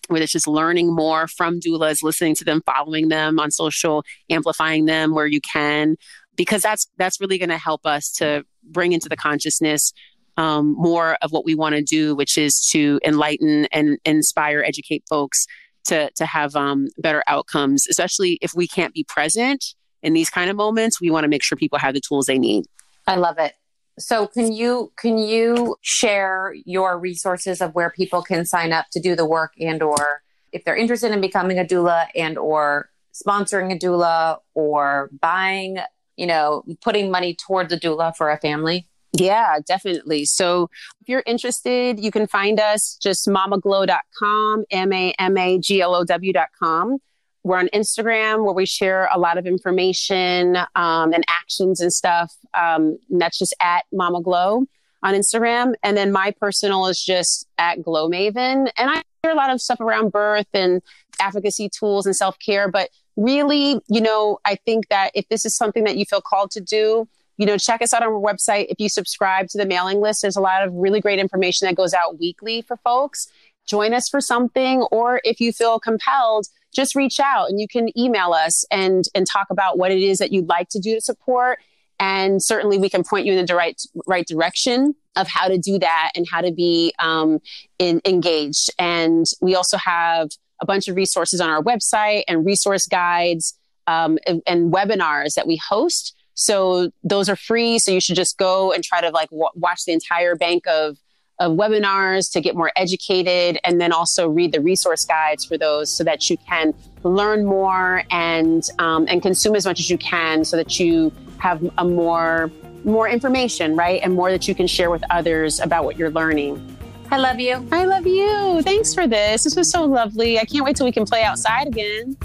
whether 0.08 0.22
it's 0.22 0.32
just 0.32 0.46
learning 0.46 0.94
more 0.94 1.26
from 1.26 1.60
doulas, 1.60 2.02
listening 2.02 2.34
to 2.36 2.44
them, 2.44 2.62
following 2.64 3.08
them 3.08 3.38
on 3.38 3.50
social, 3.50 4.04
amplifying 4.30 4.86
them 4.86 5.14
where 5.14 5.26
you 5.26 5.40
can, 5.40 5.96
because 6.36 6.62
that's 6.62 6.86
that's 6.96 7.20
really 7.20 7.38
going 7.38 7.48
to 7.48 7.58
help 7.58 7.84
us 7.84 8.12
to 8.12 8.44
bring 8.62 8.92
into 8.92 9.08
the 9.08 9.16
consciousness 9.16 9.92
um, 10.36 10.74
more 10.78 11.16
of 11.22 11.32
what 11.32 11.44
we 11.44 11.54
want 11.54 11.74
to 11.74 11.82
do, 11.82 12.14
which 12.14 12.38
is 12.38 12.68
to 12.72 13.00
enlighten 13.04 13.66
and 13.72 13.98
inspire, 14.04 14.62
educate 14.62 15.02
folks 15.08 15.46
to 15.86 16.10
to 16.10 16.26
have 16.26 16.56
um, 16.56 16.88
better 16.98 17.22
outcomes, 17.26 17.86
especially 17.88 18.38
if 18.42 18.54
we 18.54 18.66
can't 18.66 18.94
be 18.94 19.04
present 19.04 19.74
in 20.02 20.12
these 20.12 20.30
kind 20.30 20.50
of 20.50 20.56
moments. 20.56 21.00
We 21.00 21.10
want 21.10 21.24
to 21.24 21.28
make 21.28 21.42
sure 21.42 21.56
people 21.56 21.78
have 21.78 21.94
the 21.94 22.00
tools 22.00 22.26
they 22.26 22.38
need. 22.38 22.64
I 23.06 23.16
love 23.16 23.38
it. 23.38 23.54
So 23.98 24.26
can 24.26 24.52
you 24.52 24.92
can 24.96 25.16
you 25.18 25.76
share 25.80 26.54
your 26.64 26.98
resources 26.98 27.62
of 27.62 27.74
where 27.74 27.90
people 27.90 28.22
can 28.22 28.44
sign 28.44 28.72
up 28.72 28.86
to 28.92 29.00
do 29.00 29.16
the 29.16 29.24
work 29.24 29.52
and 29.58 29.82
or 29.82 30.22
if 30.52 30.64
they're 30.64 30.76
interested 30.76 31.12
in 31.12 31.20
becoming 31.20 31.58
a 31.58 31.64
doula 31.64 32.06
and 32.14 32.36
or 32.36 32.90
sponsoring 33.14 33.74
a 33.74 33.78
doula 33.78 34.38
or 34.54 35.10
buying, 35.20 35.78
you 36.16 36.26
know, 36.26 36.62
putting 36.82 37.10
money 37.10 37.34
towards 37.34 37.72
a 37.72 37.80
doula 37.80 38.14
for 38.14 38.30
a 38.30 38.38
family? 38.38 38.86
Yeah, 39.18 39.58
definitely. 39.66 40.24
So 40.26 40.68
if 41.00 41.08
you're 41.08 41.22
interested, 41.26 41.98
you 41.98 42.10
can 42.10 42.26
find 42.26 42.60
us 42.60 42.98
just 43.00 43.26
mamaglow.com, 43.26 44.64
M 44.70 44.92
A 44.92 45.14
M 45.18 45.36
A 45.36 45.58
G 45.58 45.80
L 45.80 45.94
O 45.94 46.04
W.com. 46.04 46.98
We're 47.42 47.58
on 47.58 47.68
Instagram 47.68 48.44
where 48.44 48.52
we 48.52 48.66
share 48.66 49.08
a 49.12 49.18
lot 49.18 49.38
of 49.38 49.46
information 49.46 50.56
um, 50.74 51.12
and 51.12 51.24
actions 51.28 51.80
and 51.80 51.92
stuff. 51.92 52.32
Um, 52.54 52.98
and 53.08 53.20
that's 53.20 53.38
just 53.38 53.54
at 53.62 53.84
Mama 53.92 54.20
Glow 54.20 54.66
on 55.02 55.14
Instagram. 55.14 55.74
And 55.84 55.96
then 55.96 56.10
my 56.10 56.32
personal 56.32 56.86
is 56.86 57.00
just 57.02 57.46
at 57.56 57.82
Glow 57.82 58.10
Maven. 58.10 58.68
And 58.76 58.90
I 58.90 59.02
share 59.24 59.32
a 59.32 59.36
lot 59.36 59.50
of 59.50 59.60
stuff 59.60 59.80
around 59.80 60.10
birth 60.10 60.48
and 60.52 60.82
advocacy 61.20 61.70
tools 61.70 62.04
and 62.04 62.16
self 62.16 62.36
care. 62.40 62.68
But 62.68 62.90
really, 63.16 63.80
you 63.88 64.00
know, 64.00 64.38
I 64.44 64.56
think 64.56 64.88
that 64.88 65.12
if 65.14 65.28
this 65.28 65.46
is 65.46 65.56
something 65.56 65.84
that 65.84 65.96
you 65.96 66.04
feel 66.04 66.20
called 66.20 66.50
to 66.50 66.60
do, 66.60 67.08
you 67.36 67.46
know, 67.46 67.58
check 67.58 67.82
us 67.82 67.92
out 67.92 68.02
on 68.02 68.08
our 68.08 68.20
website. 68.20 68.66
If 68.68 68.80
you 68.80 68.88
subscribe 68.88 69.48
to 69.48 69.58
the 69.58 69.66
mailing 69.66 70.00
list, 70.00 70.22
there's 70.22 70.36
a 70.36 70.40
lot 70.40 70.62
of 70.62 70.72
really 70.72 71.00
great 71.00 71.18
information 71.18 71.66
that 71.66 71.74
goes 71.74 71.92
out 71.92 72.18
weekly 72.18 72.62
for 72.62 72.76
folks. 72.78 73.28
Join 73.66 73.92
us 73.92 74.08
for 74.08 74.20
something, 74.20 74.82
or 74.92 75.20
if 75.24 75.40
you 75.40 75.52
feel 75.52 75.78
compelled, 75.78 76.46
just 76.72 76.94
reach 76.94 77.18
out 77.18 77.48
and 77.48 77.60
you 77.60 77.66
can 77.66 77.96
email 77.98 78.32
us 78.32 78.64
and 78.70 79.04
and 79.14 79.26
talk 79.26 79.48
about 79.50 79.78
what 79.78 79.90
it 79.90 80.00
is 80.00 80.18
that 80.18 80.30
you'd 80.32 80.48
like 80.48 80.68
to 80.70 80.78
do 80.78 80.94
to 80.94 81.00
support. 81.00 81.58
And 81.98 82.42
certainly, 82.42 82.78
we 82.78 82.88
can 82.88 83.02
point 83.02 83.26
you 83.26 83.32
in 83.32 83.44
the 83.44 83.54
right 83.54 83.80
right 84.06 84.26
direction 84.26 84.94
of 85.16 85.26
how 85.26 85.48
to 85.48 85.58
do 85.58 85.78
that 85.78 86.12
and 86.14 86.26
how 86.30 86.42
to 86.42 86.52
be 86.52 86.92
um, 86.98 87.40
in, 87.78 88.00
engaged. 88.04 88.70
And 88.78 89.24
we 89.40 89.54
also 89.54 89.78
have 89.78 90.28
a 90.60 90.66
bunch 90.66 90.88
of 90.88 90.96
resources 90.96 91.40
on 91.40 91.50
our 91.50 91.62
website 91.62 92.24
and 92.28 92.44
resource 92.44 92.86
guides 92.86 93.58
um, 93.86 94.18
and, 94.26 94.42
and 94.46 94.72
webinars 94.72 95.34
that 95.34 95.46
we 95.46 95.56
host 95.56 96.14
so 96.36 96.90
those 97.02 97.28
are 97.28 97.34
free. 97.34 97.78
So 97.78 97.90
you 97.90 98.00
should 98.00 98.14
just 98.14 98.38
go 98.38 98.70
and 98.70 98.84
try 98.84 99.00
to 99.00 99.10
like 99.10 99.30
w- 99.30 99.48
watch 99.54 99.84
the 99.84 99.92
entire 99.92 100.36
bank 100.36 100.66
of 100.68 100.98
of 101.38 101.52
webinars 101.52 102.32
to 102.32 102.40
get 102.40 102.56
more 102.56 102.70
educated 102.76 103.58
and 103.62 103.78
then 103.78 103.92
also 103.92 104.26
read 104.26 104.52
the 104.52 104.60
resource 104.60 105.04
guides 105.04 105.44
for 105.44 105.58
those 105.58 105.90
so 105.90 106.02
that 106.02 106.30
you 106.30 106.38
can 106.38 106.72
learn 107.02 107.44
more 107.44 108.04
and 108.10 108.70
um, 108.78 109.04
and 109.08 109.20
consume 109.20 109.54
as 109.54 109.66
much 109.66 109.78
as 109.78 109.90
you 109.90 109.98
can 109.98 110.46
so 110.46 110.56
that 110.56 110.80
you 110.80 111.12
have 111.38 111.62
a 111.76 111.84
more 111.84 112.50
more 112.84 113.08
information 113.08 113.74
right? 113.74 114.00
And 114.02 114.14
more 114.14 114.30
that 114.30 114.46
you 114.46 114.54
can 114.54 114.66
share 114.66 114.90
with 114.90 115.02
others 115.10 115.58
about 115.60 115.84
what 115.84 115.96
you're 115.96 116.10
learning. 116.10 116.76
I 117.10 117.18
love 117.18 117.38
you. 117.38 117.66
I 117.72 117.84
love 117.84 118.06
you. 118.06 118.62
Thanks 118.62 118.92
for 118.92 119.06
this. 119.06 119.44
This 119.44 119.56
was 119.56 119.70
so 119.70 119.84
lovely. 119.84 120.38
I 120.38 120.44
can't 120.44 120.64
wait 120.64 120.76
till 120.76 120.86
we 120.86 120.92
can 120.92 121.06
play 121.06 121.22
outside 121.22 121.66
again 121.66 122.16